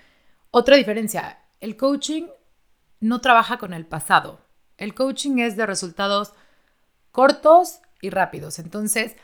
otra 0.51 0.77
diferencia, 0.77 1.39
el 1.61 1.79
coaching 1.79 2.27
no 3.01 3.23
trabaja 3.23 3.57
con 3.57 3.73
el 3.73 3.87
pasado. 3.87 4.43
El 4.77 4.93
coaching 4.93 5.39
es 5.39 5.57
de 5.57 5.65
resultados 5.65 6.35
cortos 7.17 7.81
y 8.03 8.11
rápidos. 8.11 8.59
Entonces, 8.59 9.17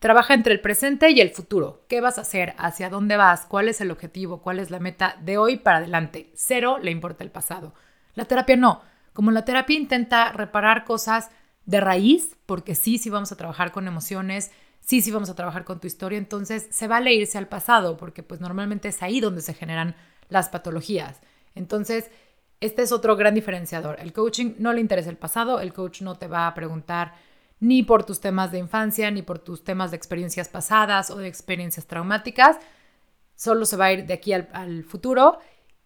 trabaja 0.00 0.34
entre 0.34 0.52
el 0.52 0.60
presente 0.60 1.10
y 1.10 1.20
el 1.20 1.30
futuro. 1.30 1.84
¿Qué 1.88 2.00
vas 2.00 2.18
a 2.18 2.22
hacer? 2.22 2.54
¿Hacia 2.58 2.90
dónde 2.90 3.16
vas? 3.16 3.46
¿Cuál 3.46 3.68
es 3.68 3.80
el 3.80 3.92
objetivo? 3.92 4.42
¿Cuál 4.42 4.58
es 4.58 4.72
la 4.72 4.80
meta 4.80 5.16
de 5.22 5.38
hoy 5.38 5.56
para 5.56 5.76
adelante? 5.76 6.32
Cero 6.34 6.78
le 6.82 6.90
importa 6.90 7.22
el 7.22 7.30
pasado. 7.30 7.72
La 8.16 8.24
terapia 8.24 8.56
no. 8.56 8.82
Como 9.12 9.30
la 9.30 9.44
terapia 9.44 9.76
intenta 9.78 10.32
reparar 10.32 10.84
cosas 10.84 11.30
de 11.66 11.78
raíz, 11.78 12.36
porque 12.46 12.74
sí, 12.74 12.98
sí 12.98 13.10
vamos 13.10 13.30
a 13.30 13.36
trabajar 13.36 13.70
con 13.70 13.86
emociones, 13.86 14.50
sí, 14.80 15.00
sí 15.00 15.12
vamos 15.12 15.30
a 15.30 15.36
trabajar 15.36 15.62
con 15.62 15.78
tu 15.78 15.86
historia, 15.86 16.18
entonces 16.18 16.66
se 16.72 16.88
vale 16.88 17.14
irse 17.14 17.38
al 17.38 17.46
pasado, 17.46 17.96
porque 17.96 18.24
pues 18.24 18.40
normalmente 18.40 18.88
es 18.88 19.04
ahí 19.04 19.20
donde 19.20 19.40
se 19.40 19.54
generan 19.54 19.94
las 20.28 20.48
patologías. 20.48 21.20
Entonces, 21.54 22.10
este 22.60 22.82
es 22.82 22.92
otro 22.92 23.16
gran 23.16 23.34
diferenciador. 23.34 23.98
El 24.00 24.12
coaching 24.12 24.54
no 24.58 24.72
le 24.72 24.80
interesa 24.80 25.10
el 25.10 25.16
pasado, 25.16 25.60
el 25.60 25.72
coach 25.72 26.02
no 26.02 26.16
te 26.16 26.28
va 26.28 26.46
a 26.46 26.54
preguntar 26.54 27.14
ni 27.58 27.82
por 27.82 28.04
tus 28.04 28.20
temas 28.20 28.52
de 28.52 28.58
infancia, 28.58 29.10
ni 29.10 29.22
por 29.22 29.38
tus 29.38 29.64
temas 29.64 29.90
de 29.90 29.96
experiencias 29.96 30.48
pasadas 30.48 31.10
o 31.10 31.16
de 31.16 31.28
experiencias 31.28 31.86
traumáticas. 31.86 32.58
Solo 33.34 33.64
se 33.64 33.76
va 33.76 33.86
a 33.86 33.92
ir 33.92 34.06
de 34.06 34.14
aquí 34.14 34.32
al, 34.32 34.84
futuro 34.84 35.38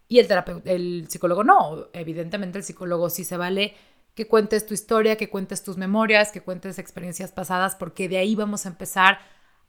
y 0.07 0.19
el, 0.19 0.27
el 0.65 1.05
psicólogo 1.09 1.43
no. 1.43 1.87
Evidentemente 1.93 2.57
el 2.57 2.63
psicólogo 2.63 3.09
sí 3.09 3.23
se 3.23 3.37
vale 3.37 3.75
que 4.13 4.27
cuentes 4.27 4.65
tu 4.65 4.73
historia, 4.73 5.17
que 5.17 5.29
cuentes 5.29 5.63
tus 5.63 5.77
memorias, 5.77 6.31
que 6.31 6.41
cuentes 6.41 6.79
experiencias 6.79 7.31
pasadas, 7.31 7.75
porque 7.75 8.07
de 8.07 8.17
ahí 8.17 8.35
vamos 8.35 8.65
a 8.65 8.69
empezar 8.69 9.19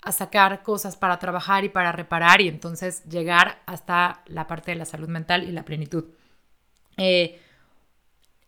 a 0.02 0.12
sacar 0.12 0.62
cosas 0.62 0.96
para 0.96 1.18
trabajar 1.18 1.64
y 1.64 1.68
para 1.68 1.90
reparar 1.90 2.40
y 2.40 2.48
entonces 2.48 3.04
llegar 3.04 3.60
hasta 3.66 4.22
la 4.26 4.46
parte 4.46 4.70
de 4.70 4.76
la 4.76 4.84
salud 4.84 5.08
mental 5.08 5.44
y 5.44 5.50
la 5.52 5.64
plenitud. 5.64 6.04
Eh, 6.96 7.40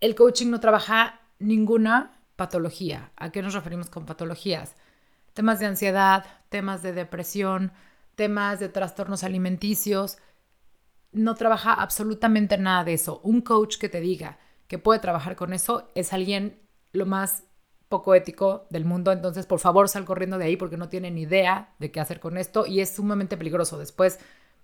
el 0.00 0.14
coaching 0.14 0.50
no 0.50 0.60
trabaja 0.60 1.20
ninguna 1.38 2.20
patología. 2.36 3.10
¿A 3.16 3.30
qué 3.30 3.42
nos 3.42 3.54
referimos 3.54 3.90
con 3.90 4.06
patologías? 4.06 4.76
Temas 5.34 5.58
de 5.60 5.66
ansiedad, 5.66 6.24
temas 6.48 6.82
de 6.82 6.92
depresión, 6.92 7.72
temas 8.14 8.60
de 8.60 8.68
trastornos 8.68 9.24
alimenticios. 9.24 10.18
No 11.12 11.34
trabaja 11.34 11.72
absolutamente 11.72 12.58
nada 12.58 12.84
de 12.84 12.94
eso. 12.94 13.20
Un 13.24 13.40
coach 13.40 13.78
que 13.78 13.88
te 13.88 14.00
diga 14.00 14.38
que 14.68 14.78
puede 14.78 15.00
trabajar 15.00 15.34
con 15.34 15.52
eso 15.52 15.88
es 15.94 16.12
alguien 16.12 16.60
lo 16.92 17.06
más 17.06 17.44
poco 17.88 18.14
ético 18.14 18.66
del 18.70 18.84
mundo. 18.84 19.12
Entonces, 19.12 19.46
por 19.46 19.60
favor, 19.60 19.88
sal 19.88 20.04
corriendo 20.04 20.38
de 20.38 20.44
ahí 20.44 20.56
porque 20.56 20.76
no 20.76 20.88
tiene 20.88 21.10
ni 21.10 21.22
idea 21.22 21.74
de 21.78 21.90
qué 21.90 22.00
hacer 22.00 22.20
con 22.20 22.36
esto 22.36 22.66
y 22.66 22.80
es 22.80 22.94
sumamente 22.94 23.36
peligroso. 23.36 23.78
Después, 23.78 24.18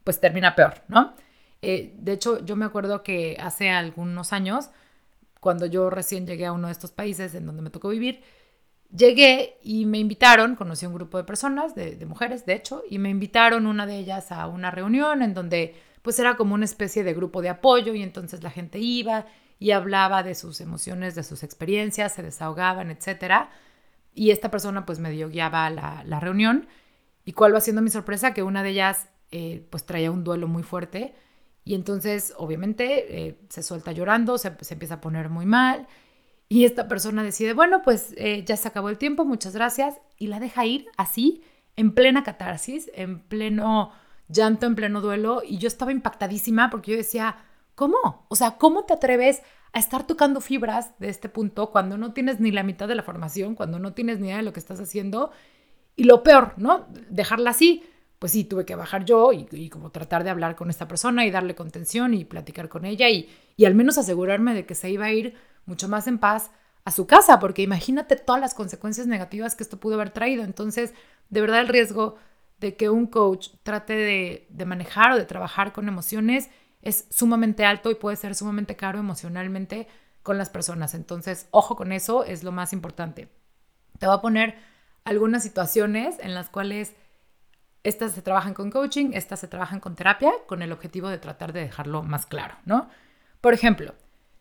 pues 0.05 0.21
termina 0.21 0.55
peor, 0.55 0.83
¿no? 0.89 1.15
Eh, 1.65 1.95
de 1.99 2.13
hecho, 2.13 2.45
yo 2.45 2.57
me 2.57 2.65
acuerdo 2.65 3.03
que 3.03 3.37
hace 3.41 3.71
algunos 3.71 4.33
años, 4.33 4.71
cuando 5.41 5.67
yo 5.67 5.91
recién 5.91 6.27
llegué 6.27 6.47
a 6.47 6.53
uno 6.53 6.69
de 6.69 6.73
estos 6.73 6.91
países 6.91 7.35
en 7.35 7.47
donde 7.47 7.63
me 7.63 7.71
tocó 7.71 7.89
vivir, 7.89 8.23
llegué 8.95 9.59
y 9.63 9.87
me 9.87 9.99
invitaron, 9.99 10.57
conocí 10.57 10.87
un 10.87 10.95
grupo 10.95 11.19
de 11.19 11.25
personas, 11.25 11.75
de, 11.75 11.97
de, 11.97 12.07
mujeres, 12.07 12.47
de 12.47 12.55
hecho, 12.55 12.83
y 12.91 12.99
me 12.99 13.09
invitaron 13.09 13.67
una 13.67 13.87
de 13.87 13.99
ellas 13.99 14.31
a 14.31 14.47
una 14.47 14.71
reunión 14.71 15.23
en 15.23 15.35
donde 15.35 15.75
pues 16.03 16.19
era 16.19 16.37
como 16.37 16.55
una 16.55 16.67
especie 16.67 17.03
de 17.03 17.15
grupo 17.15 17.41
de 17.41 17.49
apoyo 17.49 17.95
y 17.95 18.03
entonces 18.03 18.43
la 18.43 18.51
gente 18.51 18.79
iba 18.79 19.27
y 19.59 19.71
hablaba 19.71 20.23
de 20.23 20.35
sus 20.35 20.61
emociones, 20.61 21.15
de 21.15 21.23
sus 21.23 21.43
experiencias, 21.43 22.13
se 22.13 22.23
desahogaban, 22.23 22.91
etc. 22.91 23.49
Y 24.13 24.31
esta 24.31 24.51
persona 24.51 24.85
pues 24.85 24.99
medio 24.99 25.31
guiaba 25.31 25.71
la, 25.71 26.05
la 26.07 26.21
reunión 26.21 26.69
y 27.25 27.33
cuál 27.33 27.55
va 27.55 27.61
siendo 27.61 27.81
mi 27.81 27.89
sorpresa 27.91 28.35
que 28.35 28.43
una 28.43 28.63
de 28.63 28.71
ellas 28.71 29.09
eh, 29.31 29.67
pues 29.71 29.87
traía 29.87 30.11
un 30.11 30.25
duelo 30.25 30.47
muy 30.47 30.63
fuerte 30.63 31.15
y 31.65 31.75
entonces, 31.75 32.35
obviamente, 32.37 33.27
eh, 33.27 33.39
se 33.49 33.63
suelta 33.63 33.93
llorando, 33.93 34.37
se, 34.37 34.49
empieza 34.49 34.95
a 34.95 35.01
poner 35.01 35.31
muy 35.31 35.47
mal. 35.47 35.87
Y 36.49 36.67
esta 36.67 36.89
persona 36.89 37.23
decide, 37.23 37.55
bueno, 37.55 37.83
pues 37.83 38.13
eh, 38.19 38.45
ya 38.45 38.57
se 38.57 38.69
acabó 38.69 38.91
el 38.91 38.99
tiempo, 38.99 39.25
muchas 39.25 39.55
gracias. 39.55 39.99
Y 40.19 40.27
la 40.27 40.41
deja 40.41 40.67
ir 40.67 40.87
así, 40.99 41.43
en 41.77 41.95
plena 41.95 42.23
catarsis, 42.23 42.91
en 42.95 43.19
pleno 43.21 43.93
llanto, 44.29 44.67
en 44.67 44.75
pleno 44.75 45.01
duelo. 45.01 45.43
Y 45.43 45.57
yo 45.57 45.69
estaba 45.69 45.91
impactadísima 45.91 46.69
porque 46.69 46.93
yo 46.93 46.97
decía, 46.99 47.37
¿cómo? 47.75 48.27
O 48.29 48.37
sea, 48.37 48.59
¿cómo 48.59 48.85
te 48.85 48.93
atreves 48.93 49.41
a 49.73 49.79
estar 49.79 50.07
tocando 50.07 50.43
fibras 50.43 50.99
de 50.99 51.09
este 51.09 51.31
punto 51.31 51.71
cuando 51.71 51.97
no 51.97 52.13
tienes 52.13 52.41
ni 52.41 52.51
la 52.51 52.63
mitad 52.63 52.89
de 52.89 52.95
la 52.95 53.03
formación, 53.03 53.55
cuando 53.55 53.79
no 53.79 53.95
tienes 53.95 54.21
ni 54.21 54.29
idea 54.29 54.37
de 54.37 54.43
lo 54.43 54.53
que 54.53 54.61
estás 54.61 54.81
haciendo? 54.81 55.31
Y 55.97 56.05
lo 56.05 56.23
peor, 56.23 56.53
¿no? 56.59 56.87
Dejarla 57.09 57.51
así 57.51 57.83
pues 58.19 58.33
sí, 58.33 58.45
tuve 58.45 58.65
que 58.65 58.75
bajar 58.75 59.05
yo 59.05 59.33
y, 59.33 59.69
como 59.69 59.91
tratar 59.91 60.25
de 60.25 60.31
hablar 60.31 60.57
con 60.57 60.71
esta 60.71 60.89
persona 60.89 61.27
y 61.27 61.31
darle 61.31 61.55
contención 61.55 62.15
y 62.15 62.25
platicar 62.25 62.69
con 62.69 62.85
ella 62.85 63.09
y, 63.09 63.29
y 63.57 63.65
al 63.65 63.75
menos 63.75 63.99
asegurarme 63.99 64.55
de 64.55 64.67
que 64.67 64.75
se 64.75 64.91
iba 64.91 65.07
a 65.07 65.13
ir 65.13 65.35
mucho 65.67 65.89
más 65.89 66.07
en 66.07 66.19
paz 66.19 66.51
a 66.85 66.91
su 66.91 67.07
casa, 67.07 67.39
porque 67.39 67.63
imagínate 67.63 68.17
todas 68.17 68.41
las 68.41 68.55
consecuencias 68.55 69.07
negativas 69.07 69.55
que 69.55 69.63
esto 69.63 69.79
pudo 69.79 69.95
haber 69.95 70.11
traído. 70.11 70.45
Entonces, 70.45 70.93
de 71.31 71.41
verdad 71.41 71.61
el 71.61 71.69
riesgo 71.69 72.17
de 72.59 72.77
que 72.77 72.91
un 72.91 73.07
coach 73.07 73.49
trate 73.63 73.95
de, 73.95 74.47
de, 74.51 74.65
manejar 74.65 75.13
o 75.13 75.17
de 75.17 75.25
trabajar 75.25 75.73
con 75.73 75.89
emociones 75.89 76.51
es 76.83 77.07
sumamente 77.11 77.65
alto 77.65 77.91
y 77.91 77.95
puede 77.95 78.17
ser 78.17 78.35
sumamente 78.35 78.77
caro 78.77 78.99
emocionalmente 78.99 79.89
con 80.23 80.39
las 80.39 80.51
personas. 80.51 80.95
Entonces, 80.95 81.49
ojo 81.51 81.77
con 81.77 81.93
eso, 81.93 82.25
es 82.25 82.45
lo 82.45 82.53
más 82.53 82.73
importante. 82.73 83.29
Te 83.99 84.07
voy 84.07 84.17
a 84.17 84.21
poner 84.21 84.57
algunas 85.05 85.43
situaciones 85.43 86.17
en 86.21 86.35
las 86.35 86.51
cuales 86.51 86.95
estas 87.85 88.13
se 88.13 88.23
trabajan 88.23 88.55
con 88.55 88.71
coaching, 88.71 89.11
estas 89.13 89.41
se 89.41 89.49
trabajan 89.49 89.79
con 89.79 89.95
terapia, 89.95 90.33
con 90.47 90.63
el 90.63 90.73
objetivo 90.73 91.09
de 91.09 91.19
tratar 91.19 91.53
de 91.53 91.61
dejarlo 91.61 92.03
más 92.03 92.27
claro, 92.27 92.57
¿no? 92.65 92.89
Por 93.41 93.53
ejemplo, 93.53 93.95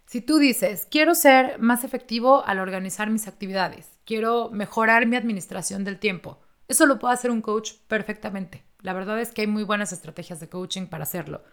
si 0.06 0.21
tú 0.21 0.38
dices, 0.38 0.88
quiero 0.89 1.13
ser 1.13 1.60
más 1.60 1.84
efectivo 1.84 2.45
al 2.45 2.60
organizar 2.60 3.10
mis 3.10 3.27
actividades, 3.27 3.91
quiero 4.06 4.49
mejorar 4.49 5.06
mi 5.06 5.17
administración 5.17 5.84
del 5.84 5.99
tiempo, 5.99 6.39
eso 6.67 6.86
lo 6.86 6.99
puede 6.99 7.13
hacer 7.13 7.32
un 7.32 7.41
coach 7.41 7.73
perfectamente. 7.88 8.63
La 8.82 8.93
verdad 8.93 9.19
es 9.19 9.32
que 9.32 9.41
hay 9.41 9.47
muy 9.47 9.63
buenas 9.63 9.91
estrategias 9.91 10.39
de 10.39 10.49
coaching 10.49 10.88
para 10.88 11.03
hacerlo. 11.03 11.43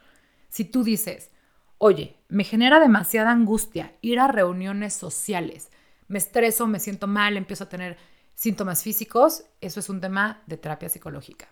Si 0.48 0.64
tú 0.64 0.84
dices, 0.84 1.30
oye, 1.78 2.16
me 2.28 2.44
genera 2.44 2.78
demasiada 2.78 3.32
angustia 3.32 3.94
ir 4.00 4.20
a 4.20 4.28
reuniones 4.28 4.94
sociales, 4.94 5.70
me 6.06 6.18
estreso, 6.18 6.66
me 6.66 6.78
siento 6.78 7.06
mal, 7.06 7.36
empiezo 7.36 7.64
a 7.64 7.68
tener 7.68 7.96
síntomas 8.34 8.82
físicos, 8.82 9.44
eso 9.60 9.80
es 9.80 9.88
un 9.88 10.00
tema 10.00 10.42
de 10.46 10.56
terapia 10.56 10.88
psicológica. 10.88 11.48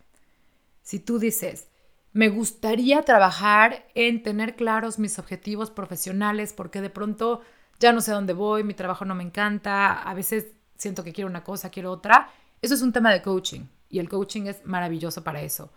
Si 0.88 0.98
tú 0.98 1.18
dices, 1.18 1.68
me 2.14 2.30
gustaría 2.30 3.02
trabajar 3.02 3.84
en 3.94 4.22
tener 4.22 4.56
claros 4.56 4.98
mis 4.98 5.18
objetivos 5.18 5.70
profesionales 5.70 6.54
porque 6.54 6.80
de 6.80 6.88
pronto 6.88 7.42
ya 7.78 7.92
no 7.92 8.00
sé 8.00 8.12
dónde 8.12 8.32
voy, 8.32 8.64
mi 8.64 8.72
trabajo 8.72 9.04
no 9.04 9.14
me 9.14 9.22
encanta, 9.22 9.92
a 9.92 10.14
veces 10.14 10.46
siento 10.78 11.04
que 11.04 11.12
quiero 11.12 11.28
una 11.28 11.44
cosa, 11.44 11.68
quiero 11.68 11.92
otra. 11.92 12.30
Eso 12.62 12.72
es 12.72 12.80
un 12.80 12.94
tema 12.94 13.12
de 13.12 13.20
coaching 13.20 13.66
y 13.90 13.98
el 13.98 14.08
coaching 14.08 14.46
es 14.46 14.64
maravilloso 14.64 15.22
para 15.22 15.42
eso. 15.42 15.70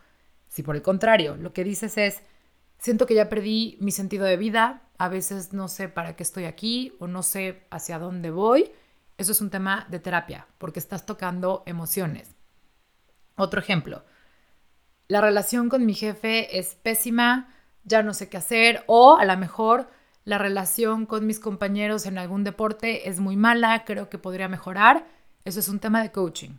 Si 0.47 0.63
por 0.63 0.77
el 0.77 0.81
contrario, 0.81 1.35
lo 1.35 1.51
que 1.51 1.65
dices 1.65 1.97
es, 1.97 2.21
siento 2.77 3.05
que 3.05 3.15
ya 3.15 3.27
perdí 3.27 3.75
mi 3.81 3.91
sentido 3.91 4.23
de 4.23 4.37
vida, 4.37 4.83
a 4.97 5.09
veces 5.09 5.51
no 5.51 5.67
sé 5.67 5.89
para 5.89 6.15
qué 6.15 6.23
estoy 6.23 6.45
aquí 6.45 6.95
o 6.99 7.07
no 7.07 7.21
sé 7.21 7.67
hacia 7.69 7.99
dónde 7.99 8.31
voy, 8.31 8.71
eso 9.17 9.33
es 9.33 9.41
un 9.41 9.49
tema 9.49 9.85
de 9.89 9.99
terapia 9.99 10.47
porque 10.57 10.79
estás 10.79 11.05
tocando 11.05 11.63
emociones. 11.65 12.33
Otro 13.35 13.59
ejemplo, 13.59 14.05
la 15.11 15.19
relación 15.19 15.67
con 15.67 15.85
mi 15.85 15.93
jefe 15.93 16.57
es 16.57 16.75
pésima, 16.75 17.49
ya 17.83 18.01
no 18.01 18.13
sé 18.13 18.29
qué 18.29 18.37
hacer, 18.37 18.85
o 18.87 19.17
a 19.17 19.25
lo 19.25 19.35
mejor 19.35 19.89
la 20.23 20.37
relación 20.37 21.05
con 21.05 21.27
mis 21.27 21.37
compañeros 21.37 22.05
en 22.05 22.17
algún 22.17 22.45
deporte 22.45 23.09
es 23.09 23.19
muy 23.19 23.35
mala, 23.35 23.83
creo 23.83 24.07
que 24.07 24.17
podría 24.17 24.47
mejorar. 24.47 25.05
Eso 25.43 25.59
es 25.59 25.67
un 25.67 25.79
tema 25.79 26.01
de 26.01 26.13
coaching. 26.13 26.51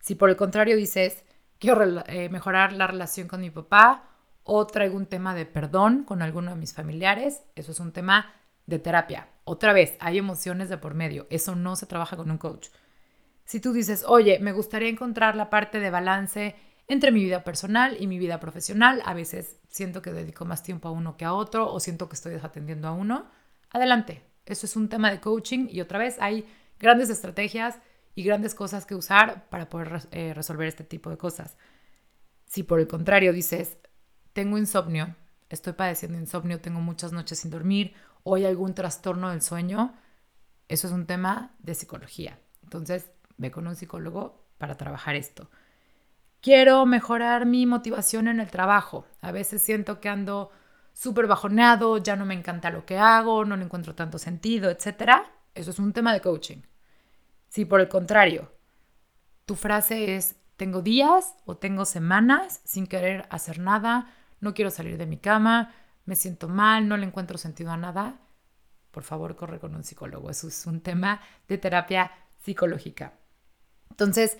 Si 0.00 0.16
por 0.16 0.28
el 0.28 0.34
contrario 0.34 0.76
dices, 0.76 1.24
quiero 1.60 2.02
eh, 2.08 2.28
mejorar 2.30 2.72
la 2.72 2.88
relación 2.88 3.28
con 3.28 3.42
mi 3.42 3.50
papá 3.50 4.08
o 4.42 4.66
traigo 4.66 4.96
un 4.96 5.06
tema 5.06 5.32
de 5.36 5.46
perdón 5.46 6.02
con 6.02 6.20
alguno 6.20 6.50
de 6.50 6.56
mis 6.56 6.74
familiares, 6.74 7.44
eso 7.54 7.70
es 7.70 7.78
un 7.78 7.92
tema 7.92 8.34
de 8.66 8.80
terapia. 8.80 9.28
Otra 9.44 9.72
vez, 9.72 9.96
hay 10.00 10.18
emociones 10.18 10.68
de 10.68 10.78
por 10.78 10.94
medio. 10.94 11.28
Eso 11.30 11.54
no 11.54 11.76
se 11.76 11.86
trabaja 11.86 12.16
con 12.16 12.28
un 12.28 12.38
coach. 12.38 12.70
Si 13.44 13.60
tú 13.60 13.72
dices, 13.72 14.04
oye, 14.04 14.40
me 14.40 14.50
gustaría 14.50 14.88
encontrar 14.88 15.36
la 15.36 15.48
parte 15.48 15.78
de 15.78 15.90
balance 15.90 16.56
entre 16.88 17.12
mi 17.12 17.22
vida 17.22 17.44
personal 17.44 17.96
y 18.00 18.06
mi 18.06 18.18
vida 18.18 18.40
profesional. 18.40 19.02
A 19.04 19.14
veces 19.14 19.60
siento 19.68 20.02
que 20.02 20.12
dedico 20.12 20.44
más 20.44 20.62
tiempo 20.62 20.88
a 20.88 20.90
uno 20.90 21.16
que 21.16 21.24
a 21.24 21.34
otro 21.34 21.70
o 21.72 21.78
siento 21.78 22.08
que 22.08 22.16
estoy 22.16 22.32
desatendiendo 22.32 22.88
a 22.88 22.92
uno. 22.92 23.30
Adelante, 23.70 24.22
eso 24.46 24.66
es 24.66 24.74
un 24.74 24.88
tema 24.88 25.10
de 25.10 25.20
coaching 25.20 25.68
y 25.70 25.82
otra 25.82 25.98
vez 25.98 26.16
hay 26.20 26.46
grandes 26.80 27.10
estrategias 27.10 27.78
y 28.14 28.24
grandes 28.24 28.54
cosas 28.54 28.86
que 28.86 28.94
usar 28.94 29.48
para 29.50 29.68
poder 29.68 30.08
eh, 30.10 30.32
resolver 30.34 30.66
este 30.66 30.84
tipo 30.84 31.10
de 31.10 31.18
cosas. 31.18 31.56
Si 32.46 32.62
por 32.62 32.80
el 32.80 32.88
contrario 32.88 33.32
dices, 33.32 33.76
tengo 34.32 34.56
insomnio, 34.56 35.14
estoy 35.50 35.74
padeciendo 35.74 36.18
insomnio, 36.18 36.60
tengo 36.60 36.80
muchas 36.80 37.12
noches 37.12 37.40
sin 37.40 37.50
dormir 37.50 37.94
o 38.22 38.34
hay 38.34 38.46
algún 38.46 38.74
trastorno 38.74 39.30
del 39.30 39.42
sueño, 39.42 39.94
eso 40.68 40.86
es 40.86 40.92
un 40.92 41.06
tema 41.06 41.54
de 41.58 41.74
psicología. 41.74 42.38
Entonces, 42.62 43.10
ve 43.36 43.50
con 43.50 43.66
un 43.66 43.76
psicólogo 43.76 44.46
para 44.58 44.76
trabajar 44.76 45.14
esto. 45.14 45.50
Quiero 46.48 46.86
mejorar 46.86 47.44
mi 47.44 47.66
motivación 47.66 48.26
en 48.26 48.40
el 48.40 48.50
trabajo. 48.50 49.04
A 49.20 49.32
veces 49.32 49.60
siento 49.60 50.00
que 50.00 50.08
ando 50.08 50.50
súper 50.94 51.26
bajoneado, 51.26 51.98
ya 51.98 52.16
no 52.16 52.24
me 52.24 52.32
encanta 52.32 52.70
lo 52.70 52.86
que 52.86 52.96
hago, 52.96 53.44
no 53.44 53.54
le 53.54 53.64
encuentro 53.64 53.94
tanto 53.94 54.16
sentido, 54.16 54.70
etc. 54.70 55.26
Eso 55.54 55.72
es 55.72 55.78
un 55.78 55.92
tema 55.92 56.14
de 56.14 56.22
coaching. 56.22 56.62
Si 57.50 57.66
por 57.66 57.82
el 57.82 57.88
contrario, 57.90 58.50
tu 59.44 59.56
frase 59.56 60.16
es, 60.16 60.36
tengo 60.56 60.80
días 60.80 61.36
o 61.44 61.58
tengo 61.58 61.84
semanas 61.84 62.62
sin 62.64 62.86
querer 62.86 63.26
hacer 63.28 63.58
nada, 63.58 64.10
no 64.40 64.54
quiero 64.54 64.70
salir 64.70 64.96
de 64.96 65.04
mi 65.04 65.18
cama, 65.18 65.74
me 66.06 66.16
siento 66.16 66.48
mal, 66.48 66.88
no 66.88 66.96
le 66.96 67.04
encuentro 67.04 67.36
sentido 67.36 67.72
a 67.72 67.76
nada, 67.76 68.22
por 68.90 69.02
favor 69.02 69.36
corre 69.36 69.60
con 69.60 69.74
un 69.74 69.84
psicólogo. 69.84 70.30
Eso 70.30 70.48
es 70.48 70.64
un 70.64 70.80
tema 70.80 71.20
de 71.46 71.58
terapia 71.58 72.10
psicológica. 72.38 73.18
Entonces, 73.90 74.38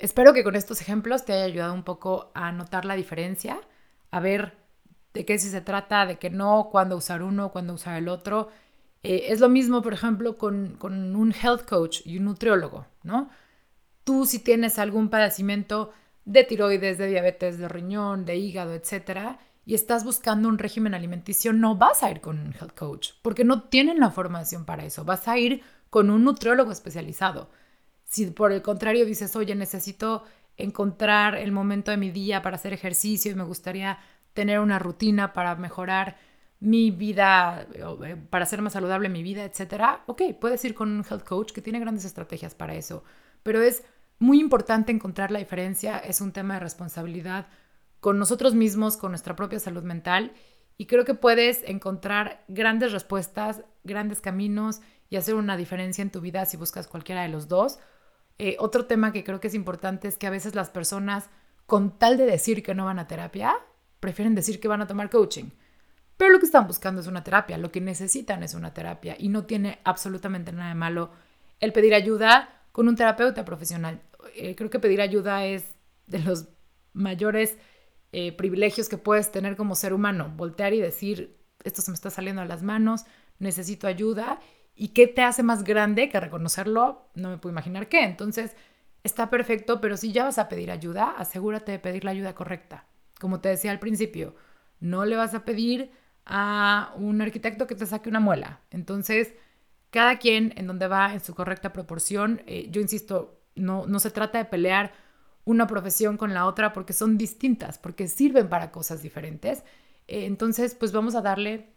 Espero 0.00 0.32
que 0.32 0.42
con 0.42 0.56
estos 0.56 0.80
ejemplos 0.80 1.26
te 1.26 1.34
haya 1.34 1.44
ayudado 1.44 1.74
un 1.74 1.82
poco 1.82 2.30
a 2.32 2.52
notar 2.52 2.86
la 2.86 2.96
diferencia, 2.96 3.60
a 4.10 4.18
ver 4.18 4.56
de 5.12 5.26
qué 5.26 5.38
se 5.38 5.60
trata, 5.60 6.06
de 6.06 6.18
qué 6.18 6.30
no, 6.30 6.70
cuándo 6.72 6.96
usar 6.96 7.22
uno, 7.22 7.52
cuándo 7.52 7.74
usar 7.74 7.98
el 7.98 8.08
otro. 8.08 8.48
Eh, 9.02 9.26
es 9.28 9.40
lo 9.40 9.50
mismo, 9.50 9.82
por 9.82 9.92
ejemplo, 9.92 10.38
con, 10.38 10.76
con, 10.78 11.14
un 11.14 11.34
health 11.34 11.68
coach 11.68 12.00
y 12.06 12.16
un 12.16 12.24
nutriólogo, 12.24 12.86
¿no? 13.02 13.28
Tú 14.04 14.24
si 14.24 14.38
tienes 14.38 14.78
algún 14.78 15.10
padecimiento 15.10 15.92
de 16.24 16.44
tiroides, 16.44 16.96
de 16.96 17.06
diabetes, 17.06 17.58
de 17.58 17.68
riñón, 17.68 18.24
de 18.24 18.36
hígado, 18.36 18.72
etcétera, 18.72 19.38
y 19.66 19.74
estás 19.74 20.04
buscando 20.04 20.48
un 20.48 20.56
régimen 20.56 20.94
alimenticio, 20.94 21.52
no 21.52 21.76
vas 21.76 22.02
a 22.02 22.10
ir 22.10 22.22
con 22.22 22.38
un 22.38 22.54
health 22.54 22.74
coach, 22.74 23.10
porque 23.20 23.44
no 23.44 23.64
tienen 23.64 24.00
la 24.00 24.10
formación 24.10 24.64
para 24.64 24.86
eso. 24.86 25.04
Vas 25.04 25.28
a 25.28 25.36
ir 25.36 25.62
con 25.90 26.08
un 26.08 26.24
nutriólogo 26.24 26.72
especializado. 26.72 27.50
Si 28.10 28.26
por 28.26 28.50
el 28.50 28.60
contrario 28.60 29.06
dices, 29.06 29.36
oye, 29.36 29.54
necesito 29.54 30.24
encontrar 30.56 31.36
el 31.36 31.52
momento 31.52 31.92
de 31.92 31.96
mi 31.96 32.10
día 32.10 32.42
para 32.42 32.56
hacer 32.56 32.72
ejercicio 32.72 33.30
y 33.30 33.36
me 33.36 33.44
gustaría 33.44 34.00
tener 34.34 34.58
una 34.58 34.80
rutina 34.80 35.32
para 35.32 35.54
mejorar 35.54 36.16
mi 36.58 36.90
vida, 36.90 37.68
eh, 37.72 38.16
para 38.28 38.46
ser 38.46 38.62
más 38.62 38.72
saludable 38.72 39.08
mi 39.08 39.22
vida, 39.22 39.44
etcétera, 39.44 40.02
ok, 40.06 40.22
puedes 40.40 40.64
ir 40.64 40.74
con 40.74 40.90
un 40.90 41.04
health 41.08 41.22
coach 41.22 41.52
que 41.52 41.62
tiene 41.62 41.78
grandes 41.78 42.04
estrategias 42.04 42.54
para 42.54 42.74
eso, 42.74 43.04
pero 43.44 43.62
es 43.62 43.84
muy 44.18 44.40
importante 44.40 44.90
encontrar 44.90 45.30
la 45.30 45.38
diferencia, 45.38 45.96
es 45.98 46.20
un 46.20 46.32
tema 46.32 46.54
de 46.54 46.60
responsabilidad 46.60 47.46
con 48.00 48.18
nosotros 48.18 48.54
mismos, 48.54 48.96
con 48.96 49.12
nuestra 49.12 49.36
propia 49.36 49.60
salud 49.60 49.84
mental 49.84 50.32
y 50.76 50.86
creo 50.86 51.04
que 51.04 51.14
puedes 51.14 51.62
encontrar 51.64 52.44
grandes 52.48 52.90
respuestas, 52.90 53.62
grandes 53.84 54.20
caminos 54.20 54.80
y 55.08 55.16
hacer 55.16 55.36
una 55.36 55.56
diferencia 55.56 56.02
en 56.02 56.10
tu 56.10 56.20
vida 56.20 56.44
si 56.44 56.56
buscas 56.56 56.88
cualquiera 56.88 57.22
de 57.22 57.28
los 57.28 57.46
dos 57.46 57.78
eh, 58.42 58.56
otro 58.58 58.86
tema 58.86 59.12
que 59.12 59.22
creo 59.22 59.38
que 59.38 59.48
es 59.48 59.54
importante 59.54 60.08
es 60.08 60.16
que 60.16 60.26
a 60.26 60.30
veces 60.30 60.54
las 60.54 60.70
personas, 60.70 61.28
con 61.66 61.98
tal 61.98 62.16
de 62.16 62.24
decir 62.24 62.62
que 62.62 62.74
no 62.74 62.86
van 62.86 62.98
a 62.98 63.06
terapia, 63.06 63.54
prefieren 64.00 64.34
decir 64.34 64.60
que 64.60 64.66
van 64.66 64.80
a 64.80 64.86
tomar 64.86 65.10
coaching. 65.10 65.50
Pero 66.16 66.30
lo 66.30 66.38
que 66.38 66.46
están 66.46 66.66
buscando 66.66 67.02
es 67.02 67.06
una 67.06 67.22
terapia, 67.22 67.58
lo 67.58 67.70
que 67.70 67.82
necesitan 67.82 68.42
es 68.42 68.54
una 68.54 68.72
terapia 68.72 69.14
y 69.18 69.28
no 69.28 69.44
tiene 69.44 69.78
absolutamente 69.84 70.52
nada 70.52 70.70
de 70.70 70.74
malo 70.74 71.10
el 71.60 71.74
pedir 71.74 71.92
ayuda 71.92 72.62
con 72.72 72.88
un 72.88 72.96
terapeuta 72.96 73.44
profesional. 73.44 74.00
Eh, 74.34 74.56
creo 74.56 74.70
que 74.70 74.78
pedir 74.78 75.02
ayuda 75.02 75.44
es 75.44 75.64
de 76.06 76.20
los 76.20 76.48
mayores 76.94 77.58
eh, 78.12 78.32
privilegios 78.32 78.88
que 78.88 78.96
puedes 78.96 79.30
tener 79.30 79.54
como 79.54 79.74
ser 79.74 79.92
humano. 79.92 80.32
Voltear 80.34 80.72
y 80.72 80.80
decir, 80.80 81.36
esto 81.62 81.82
se 81.82 81.90
me 81.90 81.94
está 81.94 82.08
saliendo 82.08 82.40
a 82.40 82.46
las 82.46 82.62
manos, 82.62 83.04
necesito 83.38 83.86
ayuda 83.86 84.40
¿Y 84.80 84.88
qué 84.88 85.06
te 85.06 85.20
hace 85.20 85.42
más 85.42 85.62
grande 85.62 86.08
que 86.08 86.18
reconocerlo? 86.18 87.10
No 87.14 87.28
me 87.28 87.36
puedo 87.36 87.52
imaginar 87.52 87.90
qué. 87.90 88.02
Entonces, 88.02 88.56
está 89.04 89.28
perfecto, 89.28 89.78
pero 89.78 89.98
si 89.98 90.10
ya 90.10 90.24
vas 90.24 90.38
a 90.38 90.48
pedir 90.48 90.70
ayuda, 90.70 91.10
asegúrate 91.18 91.72
de 91.72 91.78
pedir 91.78 92.02
la 92.02 92.12
ayuda 92.12 92.34
correcta. 92.34 92.86
Como 93.20 93.42
te 93.42 93.50
decía 93.50 93.72
al 93.72 93.78
principio, 93.78 94.34
no 94.80 95.04
le 95.04 95.16
vas 95.16 95.34
a 95.34 95.44
pedir 95.44 95.90
a 96.24 96.94
un 96.96 97.20
arquitecto 97.20 97.66
que 97.66 97.74
te 97.74 97.84
saque 97.84 98.08
una 98.08 98.20
muela. 98.20 98.60
Entonces, 98.70 99.34
cada 99.90 100.18
quien 100.18 100.54
en 100.56 100.66
donde 100.66 100.88
va 100.88 101.12
en 101.12 101.20
su 101.20 101.34
correcta 101.34 101.74
proporción, 101.74 102.40
eh, 102.46 102.68
yo 102.70 102.80
insisto, 102.80 103.38
no, 103.56 103.86
no 103.86 104.00
se 104.00 104.10
trata 104.10 104.38
de 104.38 104.46
pelear 104.46 104.94
una 105.44 105.66
profesión 105.66 106.16
con 106.16 106.32
la 106.32 106.46
otra 106.46 106.72
porque 106.72 106.94
son 106.94 107.18
distintas, 107.18 107.76
porque 107.76 108.08
sirven 108.08 108.48
para 108.48 108.70
cosas 108.70 109.02
diferentes. 109.02 109.62
Eh, 110.08 110.24
entonces, 110.24 110.74
pues 110.74 110.90
vamos 110.90 111.14
a 111.16 111.20
darle 111.20 111.68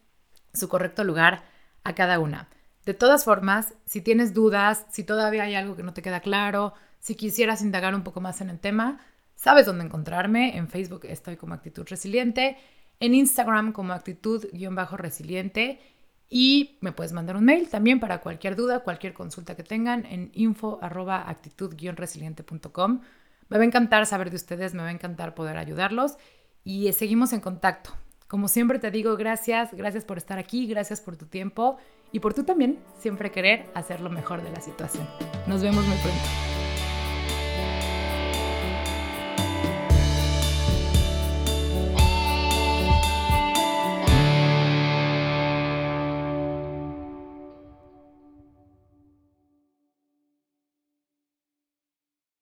su 0.53 0.69
correcto 0.69 1.03
lugar 1.03 1.43
a 1.83 1.95
cada 1.95 2.17
una. 2.19 2.47
De 2.85 2.93
todas 2.93 3.23
formas, 3.23 3.73
si 3.85 4.01
tienes 4.01 4.33
dudas, 4.33 4.85
si 4.91 5.03
todavía 5.03 5.43
hay 5.43 5.55
algo 5.55 5.75
que 5.75 5.83
no 5.83 5.93
te 5.93 6.01
queda 6.01 6.19
claro, 6.19 6.73
si 6.99 7.15
quisieras 7.15 7.61
indagar 7.61 7.95
un 7.95 8.03
poco 8.03 8.19
más 8.21 8.41
en 8.41 8.49
el 8.49 8.59
tema, 8.59 8.99
sabes 9.35 9.65
dónde 9.65 9.85
encontrarme. 9.85 10.57
En 10.57 10.67
Facebook 10.67 11.05
estoy 11.05 11.37
como 11.37 11.53
Actitud 11.53 11.87
Resiliente, 11.87 12.57
en 12.99 13.15
Instagram 13.15 13.71
como 13.71 13.93
Actitud-Resiliente 13.93 15.79
y 16.29 16.77
me 16.81 16.91
puedes 16.91 17.13
mandar 17.13 17.37
un 17.37 17.45
mail 17.45 17.69
también 17.69 17.99
para 17.99 18.21
cualquier 18.21 18.55
duda, 18.55 18.79
cualquier 18.79 19.13
consulta 19.13 19.55
que 19.55 19.63
tengan 19.63 20.05
en 20.05 20.31
info-actitud-resiliente.com. 20.33 23.01
Me 23.49 23.57
va 23.57 23.63
a 23.63 23.67
encantar 23.67 24.05
saber 24.05 24.29
de 24.29 24.37
ustedes, 24.37 24.73
me 24.73 24.81
va 24.81 24.87
a 24.89 24.91
encantar 24.91 25.35
poder 25.35 25.57
ayudarlos 25.57 26.17
y 26.63 26.91
seguimos 26.93 27.33
en 27.33 27.41
contacto. 27.41 27.91
Como 28.33 28.47
siempre 28.47 28.79
te 28.79 28.89
digo, 28.89 29.15
gracias, 29.15 29.75
gracias 29.75 30.05
por 30.05 30.17
estar 30.17 30.39
aquí, 30.39 30.65
gracias 30.65 30.99
por 31.01 31.15
tu 31.15 31.27
tiempo 31.27 31.77
y 32.11 32.19
por 32.19 32.33
tú 32.33 32.43
también 32.43 32.79
siempre 32.97 33.31
querer 33.31 33.67
hacer 33.75 34.01
lo 34.01 34.09
mejor 34.09 34.41
de 34.41 34.49
la 34.49 34.59
situación. 34.59 35.07
Nos 35.45 35.61
vemos 35.61 35.85
muy 35.85 35.97
pronto. 35.97 36.52